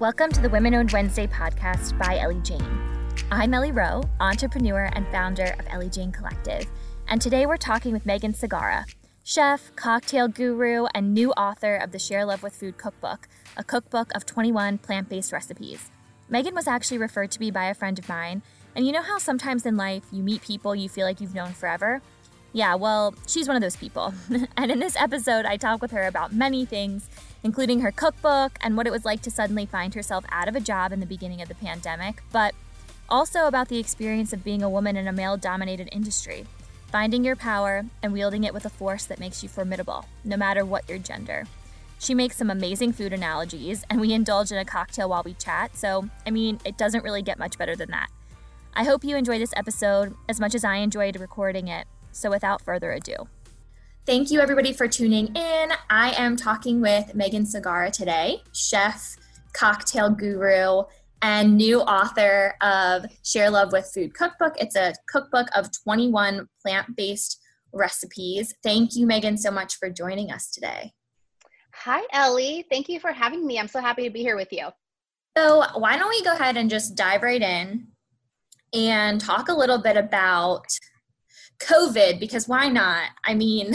[0.00, 2.80] Welcome to the Women Owned Wednesday podcast by Ellie Jane.
[3.30, 6.64] I'm Ellie Rowe, entrepreneur and founder of Ellie Jane Collective,
[7.06, 8.86] and today we're talking with Megan Segarra,
[9.24, 13.28] chef, cocktail guru, and new author of the Share Love with Food cookbook,
[13.58, 15.90] a cookbook of 21 plant based recipes.
[16.30, 18.40] Megan was actually referred to me by a friend of mine,
[18.74, 21.52] and you know how sometimes in life you meet people you feel like you've known
[21.52, 22.00] forever?
[22.54, 24.14] Yeah, well, she's one of those people.
[24.56, 27.10] and in this episode, I talk with her about many things,
[27.42, 30.60] including her cookbook and what it was like to suddenly find herself out of a
[30.60, 32.54] job in the beginning of the pandemic, but
[33.08, 36.46] also about the experience of being a woman in a male dominated industry,
[36.90, 40.64] finding your power and wielding it with a force that makes you formidable, no matter
[40.64, 41.46] what your gender.
[41.98, 45.76] She makes some amazing food analogies, and we indulge in a cocktail while we chat,
[45.76, 48.08] so, I mean, it doesn't really get much better than that.
[48.72, 51.86] I hope you enjoy this episode as much as I enjoyed recording it.
[52.12, 53.28] So without further ado,
[54.06, 55.72] thank you everybody for tuning in.
[55.88, 59.16] I am talking with Megan Segarra today, chef,
[59.52, 60.82] cocktail guru,
[61.22, 64.54] and new author of Share Love with Food cookbook.
[64.58, 67.40] It's a cookbook of 21 plant based
[67.72, 68.54] recipes.
[68.62, 70.92] Thank you, Megan, so much for joining us today.
[71.74, 72.64] Hi, Ellie.
[72.70, 73.58] Thank you for having me.
[73.58, 74.68] I'm so happy to be here with you.
[75.36, 77.86] So, why don't we go ahead and just dive right in
[78.72, 80.66] and talk a little bit about
[81.62, 83.10] COVID because why not?
[83.24, 83.72] I mean,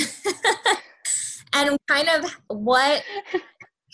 [1.54, 3.04] and kind of what,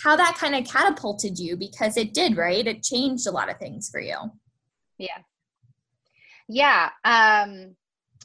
[0.03, 2.65] how that kind of catapulted you because it did, right?
[2.65, 4.17] It changed a lot of things for you.
[4.97, 5.17] Yeah.
[6.47, 6.89] Yeah.
[7.05, 7.75] Um,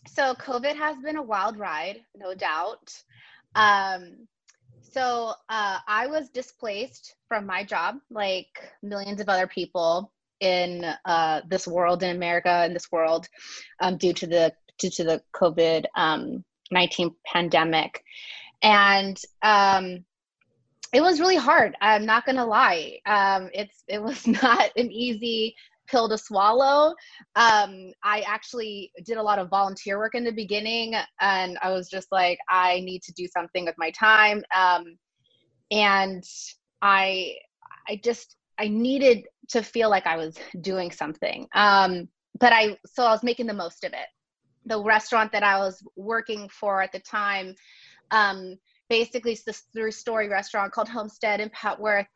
[0.09, 2.93] so COVID has been a wild ride, no doubt.
[3.55, 4.27] Um,
[4.93, 8.47] so uh, I was displaced from my job, like
[8.83, 13.29] millions of other people in uh, this world, in America, in this world,
[13.81, 18.03] um, due to the due to the COVID um, 19 pandemic.
[18.63, 20.05] And um,
[20.93, 21.77] it was really hard.
[21.81, 22.99] I'm not going to lie.
[23.07, 25.55] Um, it's, it was not an easy
[25.89, 26.95] pill to swallow.
[27.37, 31.89] Um, I actually did a lot of volunteer work in the beginning, and I was
[31.89, 34.43] just like, I need to do something with my time.
[34.55, 34.97] Um,
[35.71, 36.25] and
[36.83, 37.37] I,
[37.89, 41.47] I just, I needed to feel like I was doing something.
[41.55, 42.09] Um,
[42.41, 44.07] but I, so I was making the most of it
[44.67, 47.55] the restaurant that I was working for at the time,
[48.11, 52.07] um, basically this three story restaurant called Homestead in Petworth,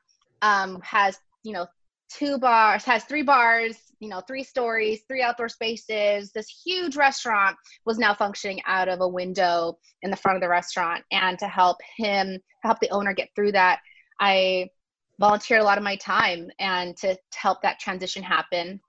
[0.42, 1.66] um, has, you know,
[2.10, 6.32] two bars, has three bars, you know, three stories, three outdoor spaces.
[6.32, 10.48] This huge restaurant was now functioning out of a window in the front of the
[10.48, 11.04] restaurant.
[11.12, 13.80] And to help him, help the owner get through that,
[14.18, 14.70] I
[15.20, 18.80] volunteered a lot of my time and to, to help that transition happen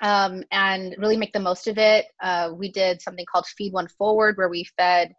[0.00, 2.06] um, and really make the most of it.
[2.22, 5.14] Uh, we did something called Feed One Forward, where we fed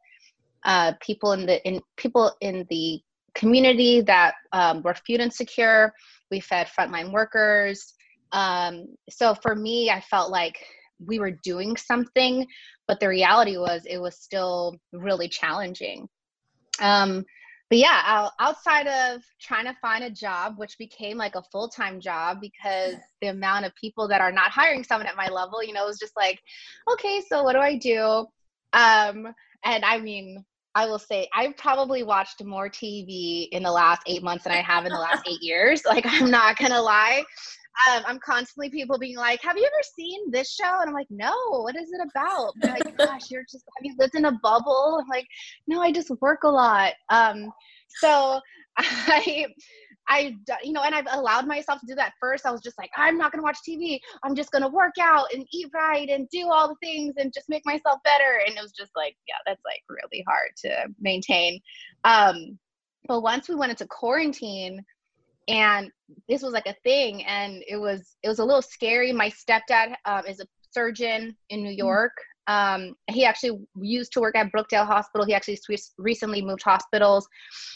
[0.64, 3.00] uh, people in the in people in the
[3.36, 5.94] community that um, were food insecure.
[6.32, 7.94] We fed frontline workers.
[8.32, 10.58] Um, so for me, I felt like
[11.06, 12.46] we were doing something,
[12.88, 16.08] but the reality was it was still really challenging.
[16.80, 17.26] Um,
[17.70, 22.00] but yeah, outside of trying to find a job, which became like a full time
[22.00, 25.74] job because the amount of people that are not hiring someone at my level, you
[25.74, 26.40] know, it was just like,
[26.92, 28.28] okay, so what do I do?
[28.74, 29.34] Um,
[29.64, 30.46] and I mean,
[30.76, 34.62] I will say I've probably watched more TV in the last eight months than I
[34.62, 35.84] have in the last eight years.
[35.96, 37.24] Like, I'm not gonna lie.
[37.90, 41.08] Um, I'm constantly people being like, "Have you ever seen this show?" And I'm like,
[41.10, 44.40] "No, what is it about?" They're like, "Gosh, you're just have you lived in a
[44.44, 45.28] bubble?" I'm like,
[45.68, 47.52] "No, I just work a lot." Um,
[48.00, 48.40] so
[48.78, 49.48] I,
[50.08, 52.14] I, you know, and I've allowed myself to do that.
[52.20, 54.00] First, I was just like, I'm not gonna watch TV.
[54.24, 57.50] I'm just gonna work out and eat right and do all the things and just
[57.50, 58.42] make myself better.
[58.46, 61.60] And it was just like, yeah, that's like really hard to maintain.
[62.04, 62.58] Um,
[63.08, 64.84] but once we went into quarantine
[65.48, 65.92] and
[66.28, 69.12] this was like a thing and it was it was a little scary.
[69.12, 71.78] My stepdad um, is a surgeon in new mm.
[71.78, 72.14] york.
[72.48, 75.26] Um, he actually used to work at brookdale hospital.
[75.26, 75.58] He actually
[75.98, 77.28] recently moved hospitals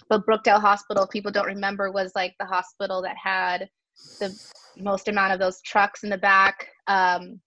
[0.09, 3.69] but brookdale hospital people don't remember was like the hospital that had
[4.19, 4.37] the
[4.77, 7.39] most amount of those trucks in the back um,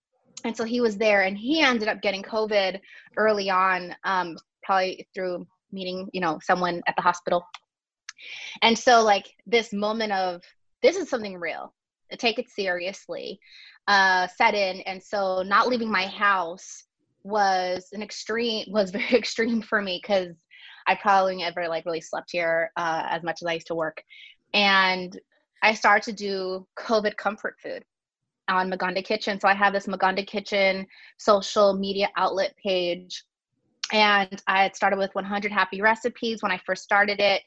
[0.45, 2.81] and so he was there and he ended up getting covid
[3.17, 7.45] early on um, probably through meeting you know someone at the hospital
[8.63, 10.43] and so like this moment of
[10.83, 11.73] this is something real.
[12.19, 13.41] Take it seriously
[13.89, 14.81] uh set in.
[14.83, 16.85] And so not leaving my house
[17.25, 20.35] was an extreme was very extreme for me because
[20.87, 24.03] i probably never like really slept here uh, as much as i used to work.
[24.55, 25.19] And
[25.63, 27.85] i started to do covid comfort food
[28.49, 29.41] on maganda kitchen.
[29.41, 30.87] So i have this maganda kitchen
[31.19, 33.25] social media outlet page.
[33.93, 37.43] And i had started with 100 happy recipes when i first started it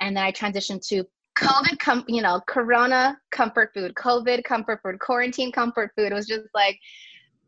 [0.00, 1.04] and then I transitioned to
[1.38, 6.12] COVID, com- you know, Corona comfort food, COVID comfort food, quarantine comfort food.
[6.12, 6.78] It was just like,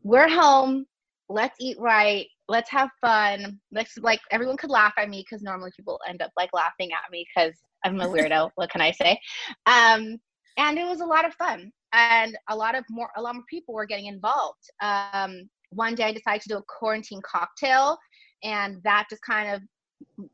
[0.03, 0.85] we're home.
[1.29, 2.27] Let's eat right.
[2.47, 3.59] Let's have fun.
[3.71, 7.11] Let's like everyone could laugh at me because normally people end up like laughing at
[7.11, 8.51] me because I'm a weirdo.
[8.55, 9.17] what can I say?
[9.65, 10.19] Um,
[10.57, 13.45] and it was a lot of fun, and a lot of more a lot more
[13.49, 14.69] people were getting involved.
[14.81, 17.97] Um, one day I decided to do a quarantine cocktail,
[18.43, 19.61] and that just kind of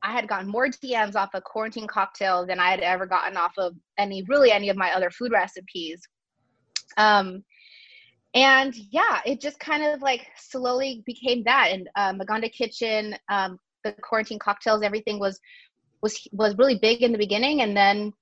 [0.04, 3.54] I had gotten more DMs off a quarantine cocktail than I had ever gotten off
[3.57, 6.01] of any really any of my other food recipes.
[6.98, 7.44] Um,
[8.33, 11.69] and yeah, it just kind of like slowly became that.
[11.71, 15.39] And uh, Maganda Kitchen, um, the quarantine cocktails, everything was
[16.01, 18.13] was was really big in the beginning, and then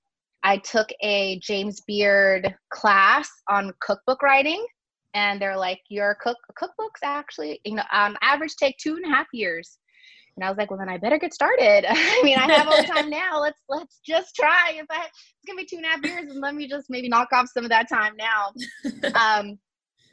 [0.44, 4.66] I took a James Beard class on cookbook writing,
[5.14, 9.16] and they're like, "Your cook cookbooks actually, you know, on average take two and a
[9.16, 9.78] half years."
[10.38, 11.84] And I was like, well, then I better get started.
[11.90, 13.42] I mean, I have all the time now.
[13.42, 14.74] Let's let's just try.
[14.76, 17.10] If I, it's gonna be two and a half years, and let me just maybe
[17.10, 18.54] knock off some of that time now.
[19.16, 19.58] um,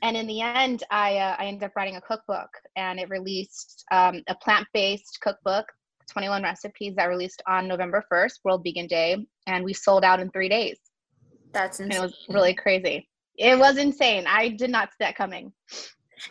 [0.02, 3.84] and in the end, I uh, I ended up writing a cookbook, and it released
[3.92, 5.66] um, a plant based cookbook,
[6.10, 10.30] 21 recipes that released on November 1st, World Vegan Day, and we sold out in
[10.30, 10.78] three days.
[11.52, 12.02] That's insane.
[12.02, 13.08] And it was really crazy.
[13.36, 14.24] It was insane.
[14.26, 15.52] I did not see that coming.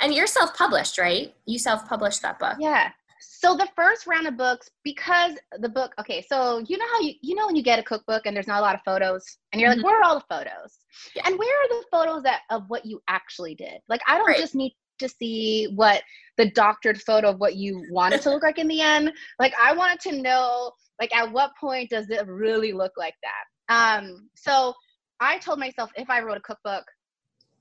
[0.02, 1.32] And you're self published, right?
[1.46, 2.56] You self published that book.
[2.60, 2.90] Yeah
[3.30, 7.14] so the first round of books because the book okay so you know how you
[7.22, 9.62] you know when you get a cookbook and there's not a lot of photos and
[9.62, 9.80] you're mm-hmm.
[9.80, 10.80] like where are all the photos
[11.16, 11.24] yeah.
[11.26, 14.38] and where are the photos that of what you actually did like i don't right.
[14.38, 16.02] just need to see what
[16.38, 19.54] the doctored photo of what you want it to look like in the end like
[19.62, 24.30] i wanted to know like at what point does it really look like that um
[24.36, 24.74] so
[25.20, 26.84] i told myself if i wrote a cookbook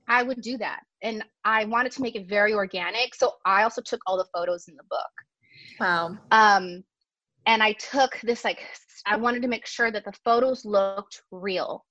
[0.07, 3.81] i would do that and i wanted to make it very organic so i also
[3.81, 5.11] took all the photos in the book
[5.79, 6.17] Wow.
[6.31, 6.83] Um,
[7.45, 8.59] and I took this like
[9.05, 11.85] I wanted to make sure that the photos looked real.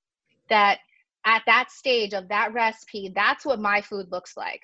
[0.48, 0.78] That
[1.24, 4.62] at that stage of that recipe, that's what my food looks like.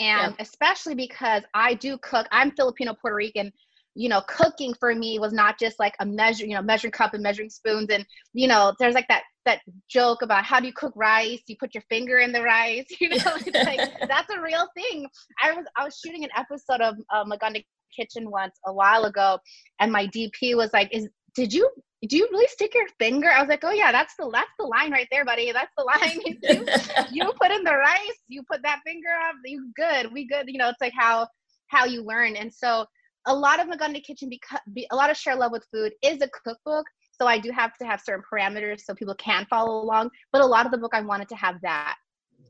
[0.00, 0.42] And yeah.
[0.42, 3.52] especially because I do cook, I'm Filipino Puerto Rican.
[3.94, 7.12] You know, cooking for me was not just like a measure, you know, measuring cup
[7.12, 7.88] and measuring spoons.
[7.90, 11.42] And you know, there's like that that joke about how do you cook rice?
[11.46, 12.86] You put your finger in the rice.
[13.00, 15.06] You know, it's like that's a real thing.
[15.42, 17.62] I was I was shooting an episode of uh, Maganda
[17.96, 19.38] kitchen once a while ago,
[19.80, 21.68] and my DP was like, "Is did you
[22.08, 24.66] do you really stick your finger?" I was like, "Oh yeah, that's the that's the
[24.66, 25.52] line right there, buddy.
[25.52, 26.20] That's the line.
[26.42, 26.66] you,
[27.26, 30.46] you put in the rice, you put that finger up, you good, we good.
[30.48, 31.26] You know, it's like how
[31.68, 32.36] how you learn.
[32.36, 32.86] And so
[33.26, 34.60] a lot of Maganda Kitchen, because
[34.90, 36.86] a lot of share love with food is a cookbook.
[37.12, 40.10] So I do have to have certain parameters so people can follow along.
[40.32, 41.96] But a lot of the book, I wanted to have that.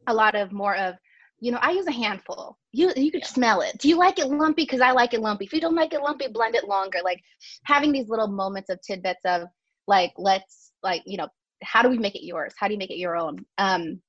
[0.07, 0.95] A lot of more of
[1.43, 2.57] you know, I use a handful.
[2.71, 3.27] You you could yeah.
[3.27, 3.77] smell it.
[3.79, 4.63] Do you like it lumpy?
[4.63, 5.45] Because I like it lumpy.
[5.45, 7.01] If you don't like it lumpy, blend it longer.
[7.05, 7.21] Like
[7.65, 9.49] having these little moments of tidbits of
[9.89, 11.27] like, let's like, you know,
[11.65, 12.55] how do we make it yours?
[12.57, 13.45] How do you make it your own?
[13.59, 14.01] Um,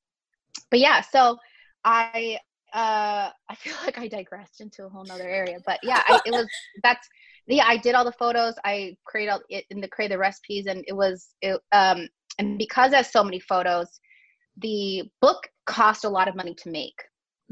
[0.69, 1.39] but yeah, so
[1.83, 2.37] I
[2.71, 5.57] uh I feel like I digressed into a whole nother area.
[5.65, 6.47] But yeah, I, it was
[6.83, 7.07] that's
[7.47, 10.67] yeah, I did all the photos, I created all it and the create the recipes
[10.67, 12.07] and it was it um
[12.37, 13.87] and because there's so many photos,
[14.57, 17.01] the book cost a lot of money to make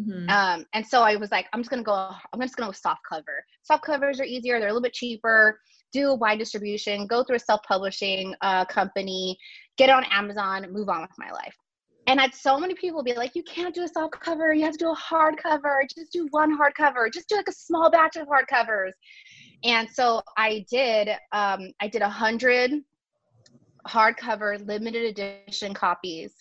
[0.02, 0.30] Mm-hmm.
[0.30, 2.10] Um, and so I was like, I'm just gonna go.
[2.34, 3.44] I'm just gonna go soft cover.
[3.64, 4.60] Soft covers are easier.
[4.60, 5.60] They're a little bit cheaper.
[5.92, 7.08] Do a wide distribution.
[7.08, 9.38] Go through a self-publishing uh, company.
[9.78, 10.66] Get on Amazon.
[10.72, 11.56] Move on with my life.
[12.08, 14.54] And I had so many people be like, you can't do a soft cover.
[14.54, 15.84] You have to do a hard cover.
[15.96, 17.10] Just do one hard cover.
[17.14, 18.94] Just do like a small batch of hard covers.
[19.64, 21.10] And so I did.
[21.32, 22.82] Um, I did a hundred
[23.88, 26.34] hardcover limited edition copies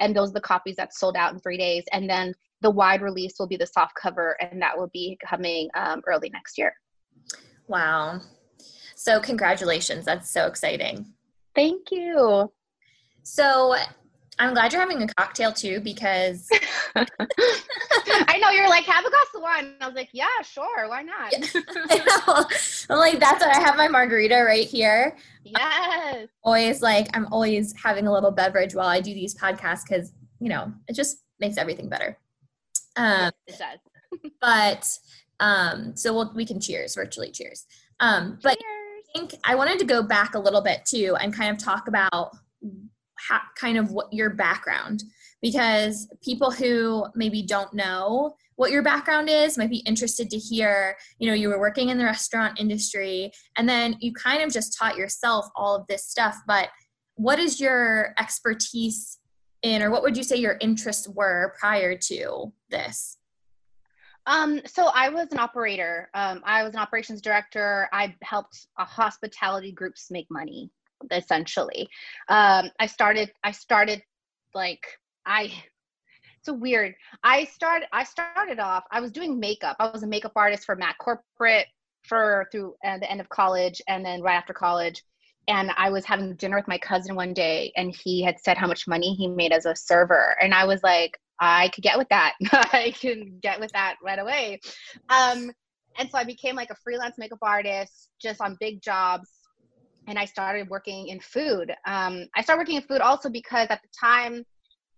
[0.00, 3.02] and those are the copies that sold out in three days and then the wide
[3.02, 6.72] release will be the soft cover, and that will be coming um, early next year.
[7.68, 8.20] Wow.
[8.94, 10.04] So, congratulations.
[10.04, 11.12] That's so exciting.
[11.54, 12.52] Thank you.
[13.22, 13.76] So,
[14.38, 16.48] I'm glad you're having a cocktail too because
[16.94, 19.74] I know you're like, have a glass of wine.
[19.80, 21.32] I was like, yeah, sure, why not?
[22.90, 25.16] I'm like, that's what I have my margarita right here.
[25.44, 25.56] Yes.
[25.58, 30.12] I'm always like, I'm always having a little beverage while I do these podcasts because,
[30.38, 32.18] you know, it just makes everything better.
[32.96, 34.30] Um, it does.
[34.40, 34.98] but
[35.40, 37.30] um, so we'll, we can cheers virtually.
[37.30, 37.66] Cheers.
[38.00, 39.04] Um, but cheers.
[39.14, 41.88] I think I wanted to go back a little bit too and kind of talk
[41.88, 42.36] about
[43.16, 45.02] how, kind of what your background
[45.42, 50.96] because people who maybe don't know what your background is might be interested to hear
[51.18, 54.76] you know you were working in the restaurant industry and then you kind of just
[54.76, 56.68] taught yourself all of this stuff but
[57.14, 59.18] what is your expertise
[59.66, 63.18] in or what would you say your interests were prior to this
[64.26, 66.10] um, so I was an operator.
[66.12, 67.88] Um, I was an operations director.
[67.92, 70.70] I helped hospitality groups make money.
[71.10, 71.88] essentially.
[72.28, 74.02] Um, I started, I started
[74.54, 74.84] like,
[75.24, 75.52] I,
[76.42, 76.94] so weird.
[77.22, 79.76] I started, I started off, I was doing makeup.
[79.78, 81.66] I was a makeup artist for Mac Corporate
[82.02, 85.02] for through uh, the end of college and then right after college
[85.48, 88.66] and I was having dinner with my cousin one day, and he had said how
[88.66, 92.08] much money he made as a server, and I was like, I could get with
[92.08, 92.34] that.
[92.52, 94.60] I can get with that right away.
[95.08, 95.50] Um,
[95.98, 99.28] and so I became like a freelance makeup artist, just on big jobs,
[100.06, 101.70] and I started working in food.
[101.86, 104.44] Um, I started working in food also because at the time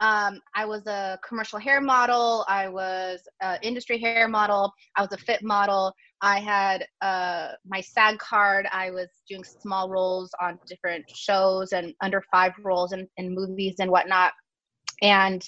[0.01, 2.45] um, I was a commercial hair model.
[2.49, 4.73] I was an industry hair model.
[4.97, 5.93] I was a fit model.
[6.21, 8.67] I had uh, my SAG card.
[8.73, 13.77] I was doing small roles on different shows and under five roles in, in movies
[13.81, 14.33] and whatnot.
[15.03, 15.43] And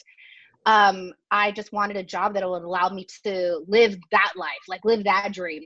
[0.66, 4.85] um, I just wanted a job that would allow me to live that life, like
[4.85, 5.64] live that dream.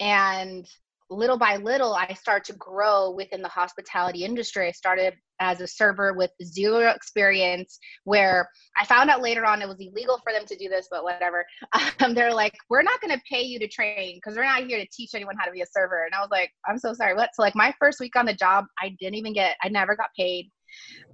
[0.00, 0.66] And
[1.10, 4.68] little by little, I started to grow within the hospitality industry.
[4.68, 8.48] I started as a server with zero experience, where
[8.80, 11.44] I found out later on it was illegal for them to do this, but whatever.
[12.00, 14.78] Um, they're like, we're not going to pay you to train because we're not here
[14.78, 16.04] to teach anyone how to be a server.
[16.04, 17.14] And I was like, I'm so sorry.
[17.14, 17.30] What?
[17.34, 20.08] So, like, my first week on the job, I didn't even get, I never got
[20.16, 20.50] paid.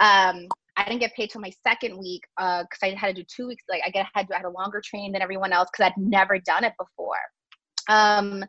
[0.01, 3.27] Um, I didn't get paid till my second week because uh, I had to do
[3.35, 3.65] two weeks.
[3.69, 6.39] Like I get had, I had a longer train than everyone else because I'd never
[6.39, 7.17] done it before.
[7.89, 8.45] Um,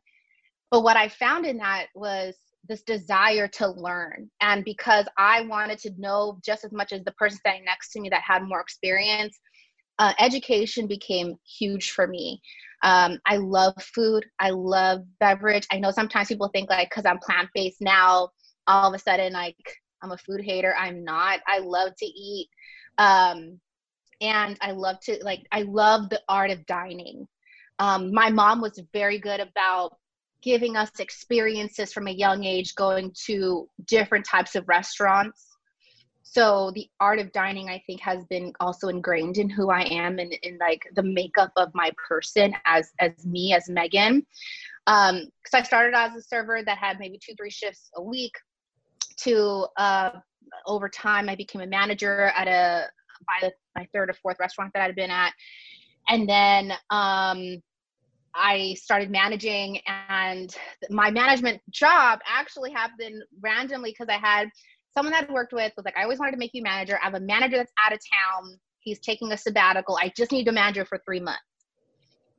[0.72, 2.36] but what I found in that was
[2.68, 4.30] this desire to learn.
[4.42, 8.02] And because I wanted to know just as much as the person standing next to
[8.02, 9.40] me that had more experience,
[9.98, 12.42] uh, education became huge for me.
[12.84, 14.26] Um, I love food.
[14.40, 15.68] I love beverage.
[15.72, 18.30] I know sometimes people think like because I'm plant based now,
[18.68, 19.56] all of a sudden like
[20.02, 20.74] I'm a food hater.
[20.78, 21.42] I'm not.
[21.48, 22.48] I love to eat.
[22.98, 23.60] Um,
[24.22, 27.28] and I love to like I love the art of dining.
[27.80, 29.96] Um, my mom was very good about
[30.42, 35.58] giving us experiences from a young age going to different types of restaurants.
[36.24, 40.20] So the art of dining i think has been also ingrained in who i am
[40.20, 44.26] and in like the makeup of my person as as me as megan.
[44.88, 48.34] Um because i started as a server that had maybe two three shifts a week
[49.18, 50.12] to uh
[50.68, 52.88] over time i became a manager at a
[53.28, 55.34] by the, my third or fourth restaurant that i'd been at.
[56.10, 57.62] And then um
[58.40, 59.80] I started managing,
[60.10, 60.56] and
[60.90, 64.50] my management job actually happened randomly because I had
[64.96, 66.98] someone that I worked with was like, I always wanted to make you manager.
[67.02, 68.58] I have a manager that's out of town.
[68.80, 69.98] He's taking a sabbatical.
[70.02, 71.42] I just need a manager for three months.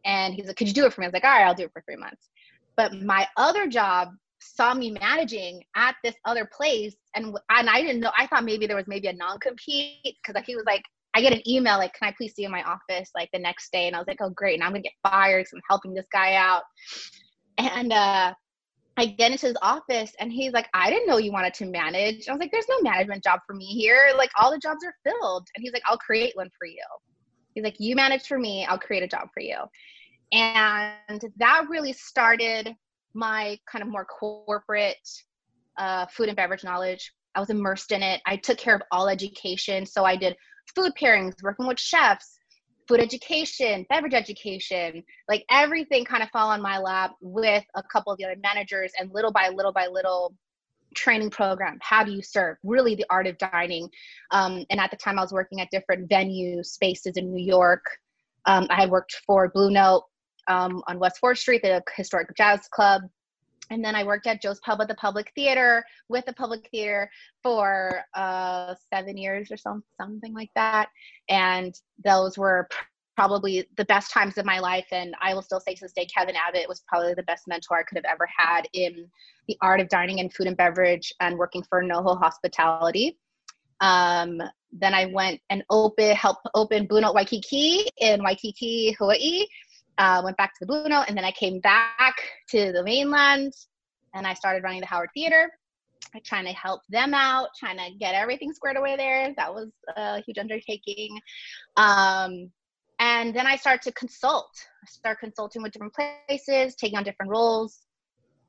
[0.05, 1.07] And he's like, Could you do it for me?
[1.07, 2.31] I was like, All right, I'll do it for three months.
[2.77, 4.09] But my other job
[4.41, 8.11] saw me managing at this other place, and and I didn't know.
[8.17, 10.83] I thought maybe there was maybe a non compete because he was like,
[11.15, 13.39] I get an email like, "Can I please see you in my office?" Like the
[13.39, 15.63] next day, and I was like, "Oh, great!" And I'm gonna get fired because I'm
[15.69, 16.63] helping this guy out.
[17.59, 18.33] And uh,
[18.97, 22.29] I get into his office, and he's like, "I didn't know you wanted to manage."
[22.29, 24.13] I was like, "There's no management job for me here.
[24.17, 26.85] Like all the jobs are filled." And he's like, "I'll create one for you."
[27.55, 28.65] He's like, "You manage for me.
[28.67, 29.57] I'll create a job for you."
[30.33, 32.75] And that really started
[33.15, 34.97] my kind of more corporate
[35.77, 37.13] uh, food and beverage knowledge.
[37.35, 38.21] I was immersed in it.
[38.27, 39.87] I took care of all education.
[39.87, 40.37] So I did
[40.75, 42.39] food pairings, working with chefs,
[42.89, 48.13] food education, beverage education, like everything kind of fell on my lap with a couple
[48.13, 50.35] of the other managers and little by little by little
[50.95, 52.57] training program how do you serve?
[52.65, 53.89] Really the art of dining.
[54.33, 57.85] Um, and at the time i was working at different venue spaces in new york.
[58.47, 60.05] Um, i had worked for blue note
[60.49, 63.03] um, on west 4th street the historic jazz club
[63.71, 67.09] and then I worked at Joe's Pub at the Public Theater with the Public Theater
[67.43, 70.89] for uh, seven years or some, something like that.
[71.29, 71.73] And
[72.05, 72.69] those were
[73.17, 74.87] probably the best times of my life.
[74.91, 77.79] And I will still say to this day, Kevin Abbott was probably the best mentor
[77.79, 79.07] I could have ever had in
[79.47, 83.19] the art of dining and food and beverage and working for NoHo Hospitality.
[83.81, 89.47] Um, then I went and open, helped open Blue Waikiki in Waikiki, Hawaii
[90.01, 92.17] uh, went back to the Blue Note, and then I came back
[92.49, 93.53] to the mainland
[94.15, 95.51] and I started running the Howard Theater.
[96.25, 99.33] Trying to help them out, trying to get everything squared away there.
[99.37, 101.21] That was a huge undertaking.
[101.77, 102.51] Um,
[102.99, 104.51] and then I started to consult.
[104.83, 107.83] I started consulting with different places, taking on different roles.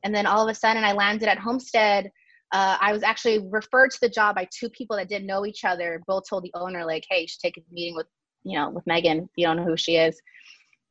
[0.03, 2.09] And then all of a sudden, I landed at Homestead.
[2.51, 5.63] Uh, I was actually referred to the job by two people that didn't know each
[5.63, 6.01] other.
[6.07, 8.07] Both told the owner, like, "Hey, you should take a meeting with,
[8.43, 9.29] you know, with Megan.
[9.35, 10.19] You don't know who she is."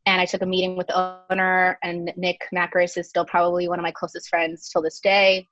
[0.07, 3.79] And I took a meeting with the owner, and Nick Macris is still probably one
[3.79, 5.47] of my closest friends till this day.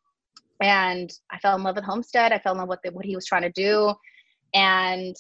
[0.61, 2.33] And I fell in love with Homestead.
[2.33, 3.95] I fell in love with what he was trying to do.
[4.55, 5.14] And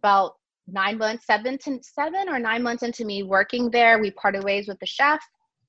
[0.00, 0.34] about
[0.68, 4.68] nine months, seven to seven or nine months into me working there, we parted ways
[4.68, 5.20] with the chef,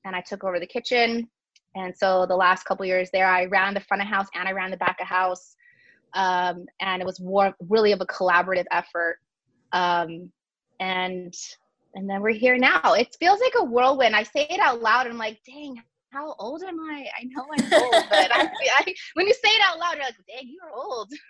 [0.05, 1.29] and I took over the kitchen.
[1.75, 4.51] and so the last couple years there, I ran the front of house and I
[4.51, 5.55] ran the back of house.
[6.13, 7.21] Um, and it was
[7.69, 9.17] really of a collaborative effort.
[9.73, 10.31] Um,
[10.79, 11.33] and
[11.95, 12.93] and then we're here now.
[12.93, 14.15] It feels like a whirlwind.
[14.15, 17.07] I say it out loud and I'm like, dang, how old am I?
[17.19, 20.15] I know I'm old, but I, I, when you say it out loud, you're like,
[20.27, 21.11] dang, you're old.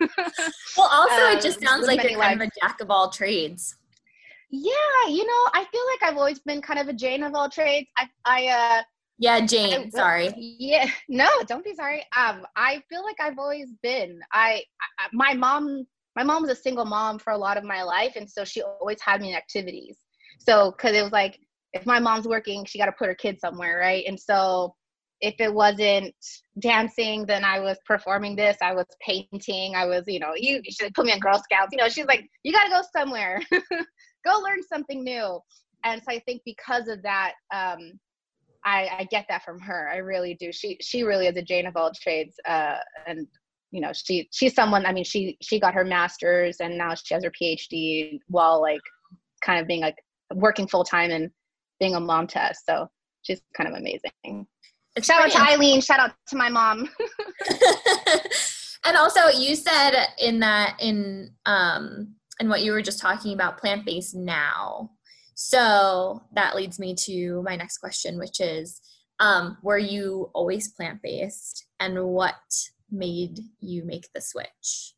[0.76, 2.42] well, also, um, it just sounds like you're kind lives.
[2.42, 3.76] of a jack of all trades.
[4.50, 4.72] Yeah,
[5.08, 7.88] you know, I feel like I've always been kind of a Jane of all trades.
[7.98, 8.82] I, I, uh,
[9.18, 9.86] yeah, Jane.
[9.86, 10.32] I, sorry.
[10.36, 12.04] Yeah, no, don't be sorry.
[12.16, 14.20] Um, I feel like I've always been.
[14.32, 14.62] I,
[14.98, 15.86] I, my mom,
[16.16, 18.62] my mom was a single mom for a lot of my life, and so she
[18.62, 19.98] always had me in activities.
[20.38, 21.38] So, because it was like,
[21.72, 24.04] if my mom's working, she got to put her kid somewhere, right?
[24.06, 24.74] And so,
[25.20, 26.14] if it wasn't
[26.60, 28.56] dancing, then I was performing this.
[28.62, 29.74] I was painting.
[29.74, 31.70] I was, you know, you, should put me in Girl Scouts.
[31.72, 35.40] You know, she's like, you got to go somewhere, go learn something new.
[35.84, 37.98] And so I think because of that, um,
[38.64, 39.88] I, I get that from her.
[39.92, 40.52] I really do.
[40.52, 42.34] She she really is a Jane of all trades.
[42.46, 42.76] Uh,
[43.06, 43.26] and
[43.70, 44.84] you know, she she's someone.
[44.84, 48.80] I mean, she she got her master's and now she has her PhD while like
[49.42, 49.96] kind of being like
[50.34, 51.30] working full time and
[51.80, 52.62] being a mom to us.
[52.66, 52.88] So
[53.22, 54.46] she's kind of amazing.
[54.96, 55.80] It's shout out to Eileen.
[55.80, 56.88] Shout out to my mom.
[58.84, 63.58] and also, you said in that in um in what you were just talking about,
[63.58, 64.90] plant based now.
[65.34, 68.80] So that leads me to my next question, which is
[69.20, 71.66] um, Were you always plant based?
[71.80, 72.34] And what
[72.90, 74.94] made you make the switch?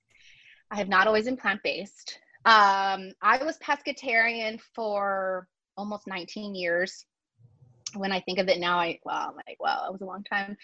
[0.71, 2.19] I have not always been plant based.
[2.44, 7.04] Um, I was pescatarian for almost 19 years.
[7.94, 10.25] When I think of it now, I well, I'm like, wow, it was a long
[10.25, 10.56] time.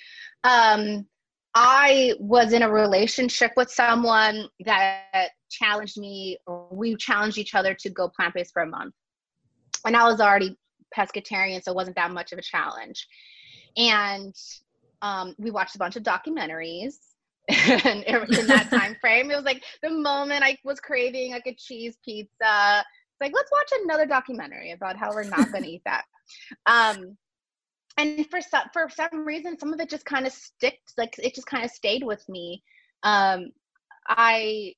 [0.45, 1.07] Um,
[1.55, 7.75] I was in a relationship with someone that challenged me, or we challenged each other
[7.75, 8.95] to go plant based for a month
[9.87, 10.57] and I was already
[10.97, 13.07] pescatarian, so it wasn't that much of a challenge.
[13.77, 14.35] And
[15.03, 16.95] um, we watched a bunch of documentaries.
[17.85, 21.55] and in that time frame, it was like the moment I was craving like a
[21.55, 22.31] cheese pizza.
[22.85, 26.05] It's like let's watch another documentary about how we're not going to eat that.
[26.67, 27.17] Um,
[27.99, 30.95] and for some for some reason, some of it just kind of sticks.
[30.99, 32.63] Like it just kind of stayed with me.
[33.03, 33.51] Um,
[34.09, 34.75] I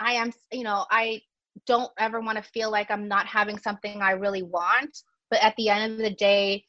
[0.00, 1.22] I am you know I
[1.66, 5.02] don't ever want to feel like I'm not having something I really want.
[5.30, 6.64] But at the end of the day,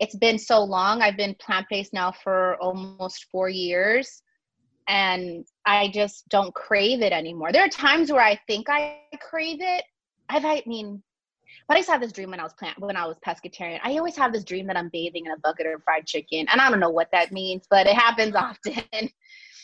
[0.00, 1.02] it's been so long.
[1.02, 4.22] I've been plant based now for almost four years,
[4.88, 7.52] and I just don't crave it anymore.
[7.52, 9.84] There are times where I think I crave it.
[10.28, 11.02] I've, I mean,
[11.68, 13.80] but I used to have this dream when I was plant when I was pescatarian.
[13.82, 16.60] I always have this dream that I'm bathing in a bucket of fried chicken, and
[16.60, 19.10] I don't know what that means, but it happens often.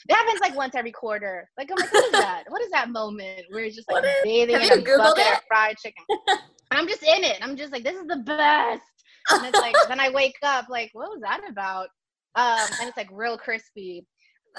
[0.09, 1.51] It happens like once every quarter.
[1.59, 2.45] Like I'm like, what is that?
[2.49, 5.33] What is that moment where it's just like is, bathing in a Googled bucket it?
[5.35, 6.05] of fried chicken?
[6.71, 7.39] I'm just in it.
[7.43, 8.83] I'm just like, this is the best.
[9.31, 11.89] And it's like, then I wake up like, what was that about?
[12.37, 14.07] Um, and it's like real crispy.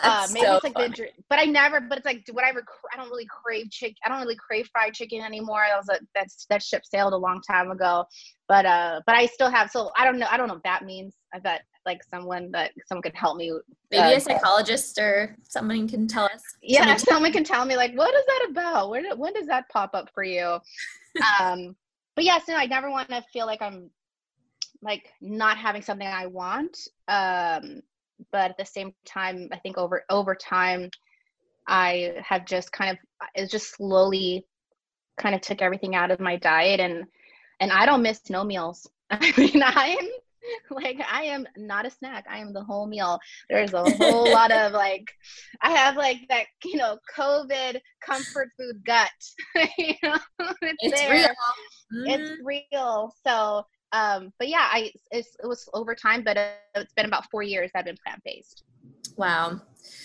[0.01, 0.89] Uh, maybe so it's like funny.
[0.89, 1.81] the, but I never.
[1.81, 2.63] But it's like, do whatever.
[2.93, 3.95] I don't really crave chick.
[4.05, 5.63] I don't really crave fried chicken anymore.
[5.67, 8.05] That was a that's that ship sailed a long time ago.
[8.47, 9.69] But uh, but I still have.
[9.69, 10.27] So I don't know.
[10.31, 11.15] I don't know what that means.
[11.33, 13.51] I bet like someone that someone could help me.
[13.89, 16.41] Maybe uh, a psychologist or someone can tell us.
[16.61, 18.89] Yeah, someone, someone can tell me like, what is that about?
[18.89, 20.57] Where did, when does that pop up for you?
[21.41, 21.75] um,
[22.15, 23.89] but yes, no, I never want to feel like I'm
[24.81, 26.77] like not having something I want.
[27.07, 27.81] Um,
[28.31, 30.89] but at the same time, I think over over time,
[31.67, 32.97] I have just kind of
[33.35, 34.45] it just slowly
[35.17, 37.05] kind of took everything out of my diet and
[37.59, 38.89] and I don't miss no meals.
[39.11, 40.07] I mean, I'm
[40.71, 42.25] like I am not a snack.
[42.29, 43.19] I am the whole meal.
[43.49, 45.11] There's a whole lot of like
[45.61, 49.11] I have like that, you know, COVID comfort food gut.
[49.77, 50.17] you know,
[50.61, 51.27] it's, it's real.
[51.93, 52.07] Mm-hmm.
[52.07, 53.13] It's real.
[53.25, 56.37] So um but yeah, I it was over time, but
[56.75, 58.63] it's been about four years I've been plant based.
[59.17, 59.61] Wow.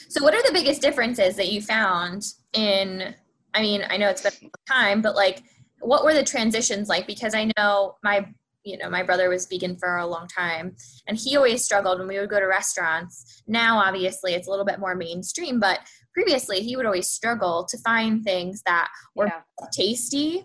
[0.09, 2.23] So what are the biggest differences that you found
[2.53, 3.15] in
[3.55, 5.43] I mean, I know it's been a time, but like
[5.81, 7.07] what were the transitions like?
[7.07, 8.27] Because I know my
[8.67, 10.75] you know my brother was vegan for a long time
[11.07, 14.65] and he always struggled when we would go to restaurants now obviously it's a little
[14.65, 15.79] bit more mainstream but
[16.13, 19.67] previously he would always struggle to find things that were yeah.
[19.73, 20.45] tasty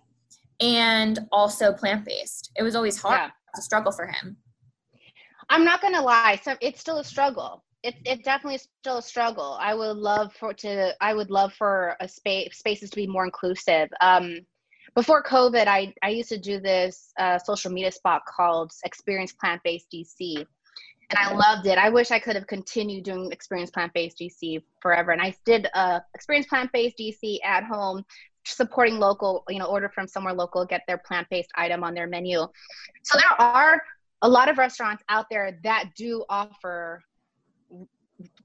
[0.62, 3.30] and also plant-based it was always hard yeah.
[3.56, 4.38] to struggle for him
[5.50, 9.02] i'm not gonna lie so it's still a struggle it, it definitely is still a
[9.02, 13.08] struggle i would love for to i would love for a space spaces to be
[13.08, 14.38] more inclusive um
[14.96, 19.62] before COVID, I, I used to do this uh, social media spot called Experience Plant
[19.64, 20.38] Based DC.
[20.38, 21.78] And I loved it.
[21.78, 25.12] I wish I could have continued doing Experience Plant Based DC forever.
[25.12, 28.04] And I did uh, Experience Plant Based DC at home,
[28.46, 32.08] supporting local, you know, order from somewhere local, get their plant based item on their
[32.08, 32.48] menu.
[33.04, 33.82] So there are
[34.22, 37.02] a lot of restaurants out there that do offer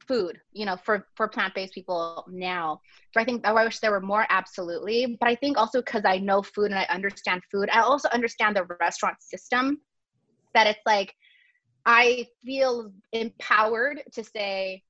[0.06, 2.80] food you know for for plant-based people now
[3.12, 6.16] so i think i wish there were more absolutely but i think also because i
[6.18, 9.78] know food and i understand food i also understand the restaurant system
[10.54, 11.12] that it's like
[11.84, 14.82] i feel empowered to say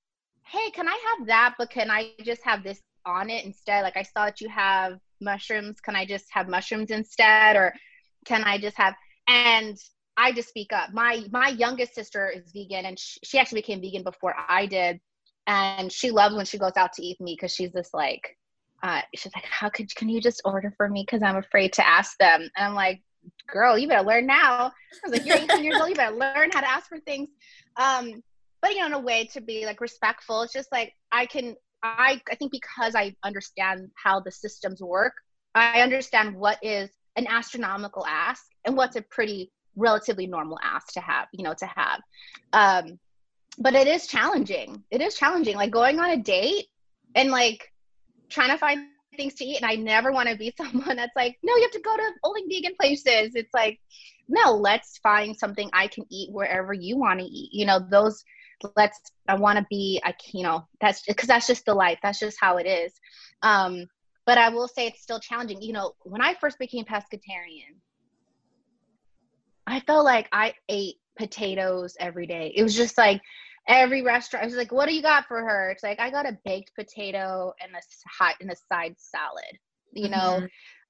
[0.44, 3.96] hey can i have that but can i just have this on it instead like
[3.96, 7.72] i saw that you have mushrooms can i just have mushrooms instead or
[8.26, 8.94] can i just have
[9.28, 9.78] and
[10.16, 10.92] I just speak up.
[10.92, 15.00] My my youngest sister is vegan, and she, she actually became vegan before I did,
[15.46, 18.36] and she loves when she goes out to eat me because she's just like,
[18.82, 21.02] uh, she's like, how could can you just order for me?
[21.02, 23.02] Because I'm afraid to ask them, and I'm like,
[23.46, 24.72] girl, you better learn now.
[25.04, 27.28] I was like, you're 18 years old, you better learn how to ask for things.
[27.76, 28.22] Um,
[28.62, 30.42] but you know, in a way to be like respectful.
[30.42, 31.56] It's just like I can.
[31.86, 35.12] I I think because I understand how the systems work,
[35.54, 41.00] I understand what is an astronomical ask and what's a pretty relatively normal ask to
[41.00, 42.00] have, you know, to have.
[42.52, 42.98] Um,
[43.58, 44.82] but it is challenging.
[44.90, 45.56] It is challenging.
[45.56, 46.66] Like going on a date
[47.14, 47.72] and like
[48.28, 49.56] trying to find things to eat.
[49.62, 52.12] And I never want to be someone that's like, no, you have to go to
[52.24, 53.34] only vegan places.
[53.34, 53.78] It's like,
[54.28, 57.50] no, let's find something I can eat wherever you want to eat.
[57.52, 58.24] You know, those
[58.76, 61.98] let's I want to be I you know, that's because that's just the life.
[62.02, 62.92] That's just how it is.
[63.42, 63.86] Um,
[64.24, 65.62] but I will say it's still challenging.
[65.62, 67.76] You know, when I first became pescatarian,
[69.66, 72.52] I felt like I ate potatoes every day.
[72.54, 73.20] It was just like
[73.68, 74.44] every restaurant.
[74.44, 76.72] I was like, "What do you got for her?" It's like I got a baked
[76.74, 77.80] potato and a
[78.18, 79.58] hot and a side salad.
[79.92, 80.40] You know,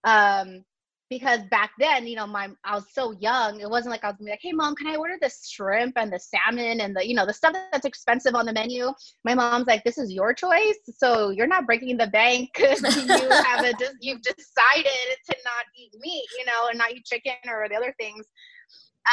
[0.05, 0.48] mm-hmm.
[0.50, 0.64] um,
[1.08, 3.60] because back then, you know, my I was so young.
[3.60, 6.18] It wasn't like I was like, "Hey, mom, can I order the shrimp and the
[6.18, 8.92] salmon and the you know the stuff that's expensive on the menu?"
[9.24, 13.30] My mom's like, "This is your choice, so you're not breaking the bank because you
[13.30, 17.34] have a just you've decided to not eat meat, you know, and not eat chicken
[17.48, 18.26] or the other things."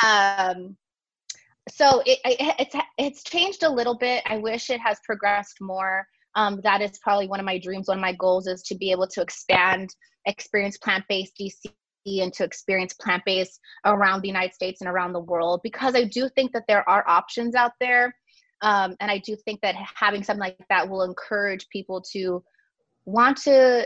[0.03, 0.75] Um,
[1.69, 4.23] so it, it, it's it's changed a little bit.
[4.25, 6.07] I wish it has progressed more.
[6.35, 7.87] Um, that is probably one of my dreams.
[7.87, 9.93] One of my goals is to be able to expand,
[10.25, 11.71] experience plant-based DC
[12.05, 16.29] and to experience plant-based around the United States and around the world because I do
[16.29, 18.15] think that there are options out there.
[18.61, 22.43] Um, and I do think that having something like that will encourage people to
[23.05, 23.85] want to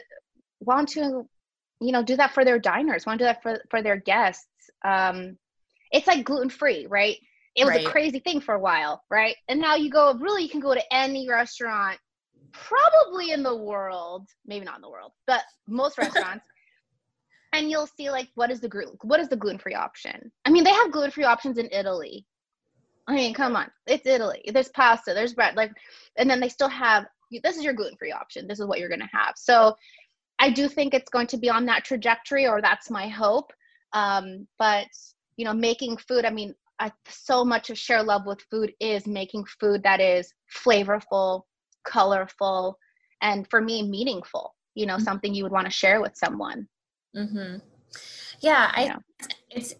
[0.59, 1.27] want to
[1.79, 4.47] you know do that for their diners want to do that for, for their guests
[4.83, 5.37] um,
[5.91, 7.17] it's like gluten free, right?
[7.55, 7.87] It was right.
[7.87, 9.35] a crazy thing for a while, right?
[9.47, 11.97] And now you go, really, you can go to any restaurant,
[12.51, 16.45] probably in the world, maybe not in the world, but most restaurants.
[17.57, 20.31] And you'll see like what is the gluten what is the gluten-free option?
[20.45, 22.25] I mean they have gluten-free options in italy.
[23.07, 23.69] I mean come on.
[23.87, 24.43] It's italy.
[24.53, 25.71] There's pasta there's bread like
[26.17, 27.05] and then they still have
[27.43, 28.47] this is your gluten-free option.
[28.47, 29.33] This is what you're going to have.
[29.35, 29.75] So
[30.39, 33.51] i do think it's going to be on that trajectory or that's my hope.
[33.93, 34.87] Um, but
[35.37, 39.07] you know making food i mean I, so much of share love with food is
[39.07, 41.43] making food that is flavorful
[41.85, 42.77] colorful
[43.21, 45.03] and for me meaningful you know mm-hmm.
[45.03, 46.67] something you would want to share with someone
[47.17, 47.57] mm-hmm.
[48.41, 48.97] yeah i yeah.
[49.49, 49.73] it's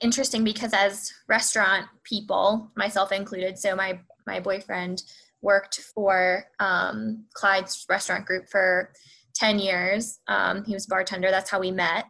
[0.00, 5.02] interesting because as restaurant people myself included so my my boyfriend
[5.40, 8.92] worked for um, clyde's restaurant group for
[9.34, 12.04] 10 years um, he was bartender that's how we met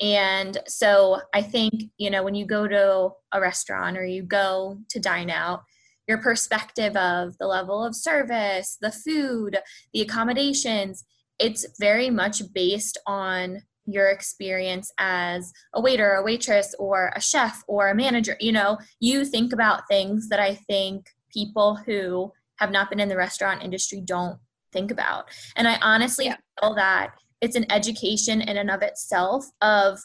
[0.00, 4.78] and so I think, you know, when you go to a restaurant or you go
[4.90, 5.62] to dine out,
[6.06, 9.58] your perspective of the level of service, the food,
[9.92, 11.04] the accommodations,
[11.38, 17.62] it's very much based on your experience as a waiter, a waitress, or a chef,
[17.68, 18.36] or a manager.
[18.40, 23.08] You know, you think about things that I think people who have not been in
[23.08, 24.38] the restaurant industry don't
[24.72, 25.26] think about.
[25.56, 26.36] And I honestly yeah.
[26.60, 29.98] feel that it's an education in and of itself of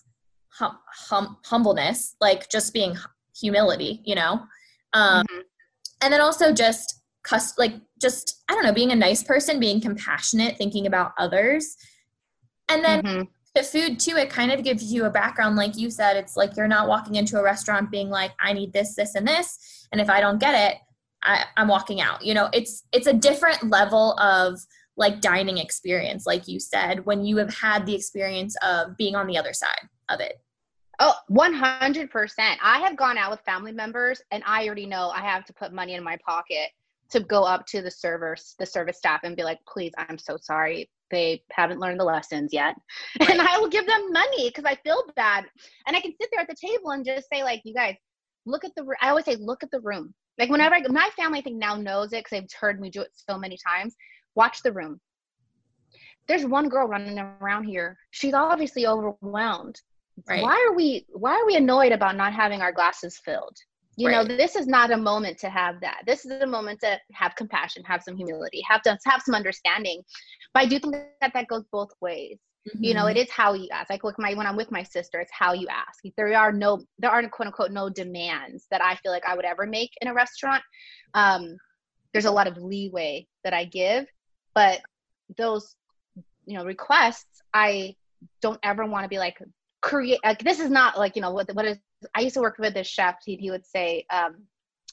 [0.49, 0.77] hum,
[1.09, 2.95] hum, humbleness, like just being
[3.39, 4.41] humility, you know?
[4.93, 5.39] Um, mm-hmm.
[6.01, 9.79] And then also just cus- like just, I don't know, being a nice person, being
[9.79, 11.75] compassionate, thinking about others.
[12.67, 13.21] And then mm-hmm.
[13.53, 15.55] The food too, it kind of gives you a background.
[15.55, 18.71] Like you said, it's like you're not walking into a restaurant being like, I need
[18.71, 19.87] this, this, and this.
[19.91, 20.77] And if I don't get it,
[21.23, 22.23] I, I'm walking out.
[22.23, 24.59] You know, it's it's a different level of
[24.97, 29.27] like dining experience like you said when you have had the experience of being on
[29.27, 30.33] the other side of it
[30.99, 35.45] oh 100% i have gone out with family members and i already know i have
[35.45, 36.69] to put money in my pocket
[37.09, 40.37] to go up to the servers the service staff and be like please i'm so
[40.37, 42.75] sorry they haven't learned the lessons yet
[43.19, 43.29] right.
[43.29, 45.45] and i will give them money because i feel bad
[45.87, 47.95] and i can sit there at the table and just say like you guys
[48.45, 51.39] look at the i always say look at the room like whenever I, my family
[51.39, 53.95] i think now knows it because they've heard me do it so many times
[54.35, 54.99] Watch the room.
[56.27, 57.97] There's one girl running around here.
[58.11, 59.79] She's obviously overwhelmed.
[60.27, 60.41] Right.
[60.41, 63.57] Why are we why are we annoyed about not having our glasses filled?
[64.01, 64.27] You right.
[64.27, 66.01] know, this is not a moment to have that.
[66.07, 70.01] This is a moment to have compassion, have some humility, have to have some understanding.
[70.55, 72.39] But I do think that that goes both ways.
[72.67, 72.83] Mm-hmm.
[72.83, 73.41] You know, it mm-hmm.
[73.41, 73.91] how you ask.
[73.91, 75.99] Like with my when I'm with my sister, it's how you ask.
[76.17, 79.45] There are no there aren't quote unquote no demands that I feel like I would
[79.45, 80.63] ever make in a restaurant.
[81.13, 81.57] Um,
[82.11, 84.07] there's a lot of leeway that I give,
[84.55, 84.81] but
[85.37, 85.75] those
[86.47, 87.95] you know requests I
[88.41, 89.37] don't ever want to be like
[89.81, 91.77] create like this is not like you know what what is
[92.15, 94.43] I used to work with this chef he, he would say um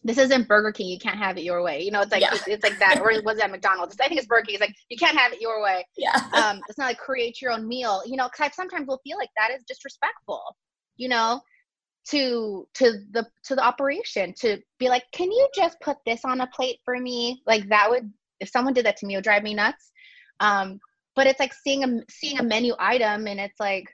[0.04, 0.86] this isn't Burger King.
[0.88, 1.82] You can't have it your way.
[1.82, 2.32] You know, it's like yeah.
[2.32, 3.96] it's, it's, like that, or was that McDonald's?
[4.00, 4.54] I think it's Burger King.
[4.54, 5.84] It's like you can't have it your way.
[5.96, 6.14] Yeah.
[6.32, 8.02] Um, it's not like create your own meal.
[8.06, 10.56] You know, because I sometimes will feel like that is disrespectful.
[10.96, 11.40] You know,
[12.10, 16.40] to to the to the operation to be like, can you just put this on
[16.40, 17.42] a plate for me?
[17.46, 19.90] Like that would if someone did that to me, it would drive me nuts.
[20.40, 20.78] Um,
[21.16, 23.86] but it's like seeing a seeing a menu item and it's like,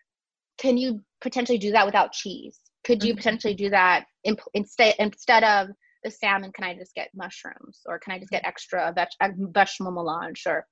[0.58, 2.58] can you potentially do that without cheese?
[2.84, 3.18] Could you mm-hmm.
[3.18, 5.68] potentially do that in, instead instead of
[6.04, 9.92] the salmon, can I just get mushrooms or can I just get extra veg- vegetable
[9.92, 10.66] melange or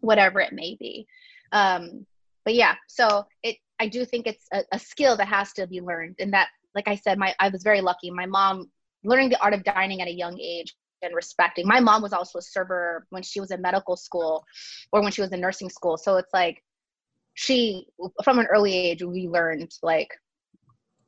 [0.00, 1.06] whatever it may be?
[1.52, 2.06] Um,
[2.44, 5.80] but yeah, so it, I do think it's a, a skill that has to be
[5.80, 6.16] learned.
[6.20, 8.10] And that, like I said, my, I was very lucky.
[8.10, 8.70] My mom
[9.02, 11.66] learning the art of dining at a young age and respecting.
[11.66, 14.44] My mom was also a server when she was in medical school
[14.92, 15.96] or when she was in nursing school.
[15.96, 16.62] So it's like
[17.34, 17.86] she,
[18.22, 20.08] from an early age, we learned like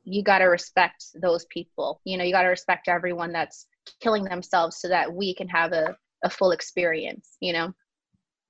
[0.07, 2.01] you got to respect those people.
[2.05, 3.67] You know you got to respect everyone that's
[4.01, 7.73] killing themselves so that we can have a, a full experience you know?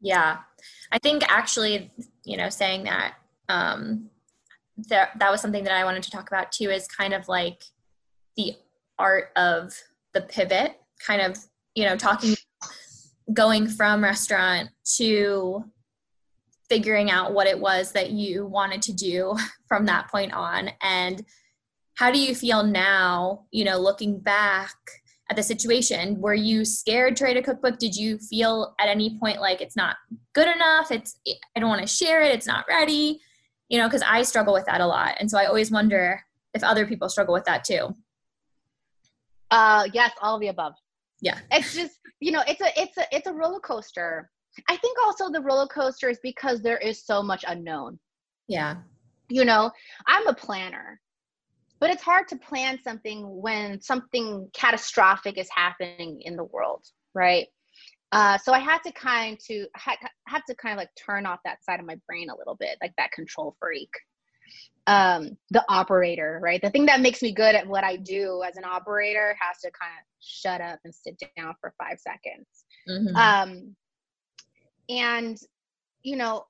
[0.00, 0.38] Yeah.
[0.92, 1.90] I think actually
[2.24, 3.14] you know saying that
[3.48, 4.10] um
[4.88, 7.62] that that was something that i wanted to talk about too is kind of like
[8.36, 8.52] the
[8.98, 9.72] art of
[10.12, 11.38] the pivot kind of
[11.74, 12.34] you know talking
[13.32, 15.64] going from restaurant to
[16.68, 19.36] figuring out what it was that you wanted to do
[19.68, 21.24] from that point on and
[21.96, 24.74] how do you feel now you know looking back
[25.28, 26.20] at the situation?
[26.20, 27.78] Were you scared to write a cookbook?
[27.78, 29.96] Did you feel at any point like it's not
[30.34, 30.92] good enough?
[30.92, 31.18] It's
[31.56, 33.20] i don't want to share it it's not ready
[33.68, 36.22] you know because i struggle with that a lot and so i always wonder
[36.54, 37.94] if other people struggle with that too.
[39.50, 40.74] Uh yes all of the above.
[41.20, 41.38] Yeah.
[41.50, 44.30] It's just you know it's a it's a it's a roller coaster.
[44.68, 47.98] I think also the roller coaster is because there is so much unknown.
[48.48, 48.76] Yeah.
[49.28, 49.72] You know
[50.06, 51.00] i'm a planner
[51.78, 56.84] but it's hard to plan something when something catastrophic is happening in the world
[57.14, 57.46] right?
[58.12, 59.96] Uh, so i had to kind to ha-
[60.28, 62.76] have to kind of like turn off that side of my brain a little bit
[62.80, 63.90] like that control freak
[64.86, 66.60] um the operator right?
[66.62, 69.70] The thing that makes me good at what i do as an operator has to
[69.78, 72.46] kind of shut up and sit down for five seconds.
[72.88, 73.16] Mm-hmm.
[73.16, 73.76] um
[74.88, 75.36] and
[76.02, 76.44] you know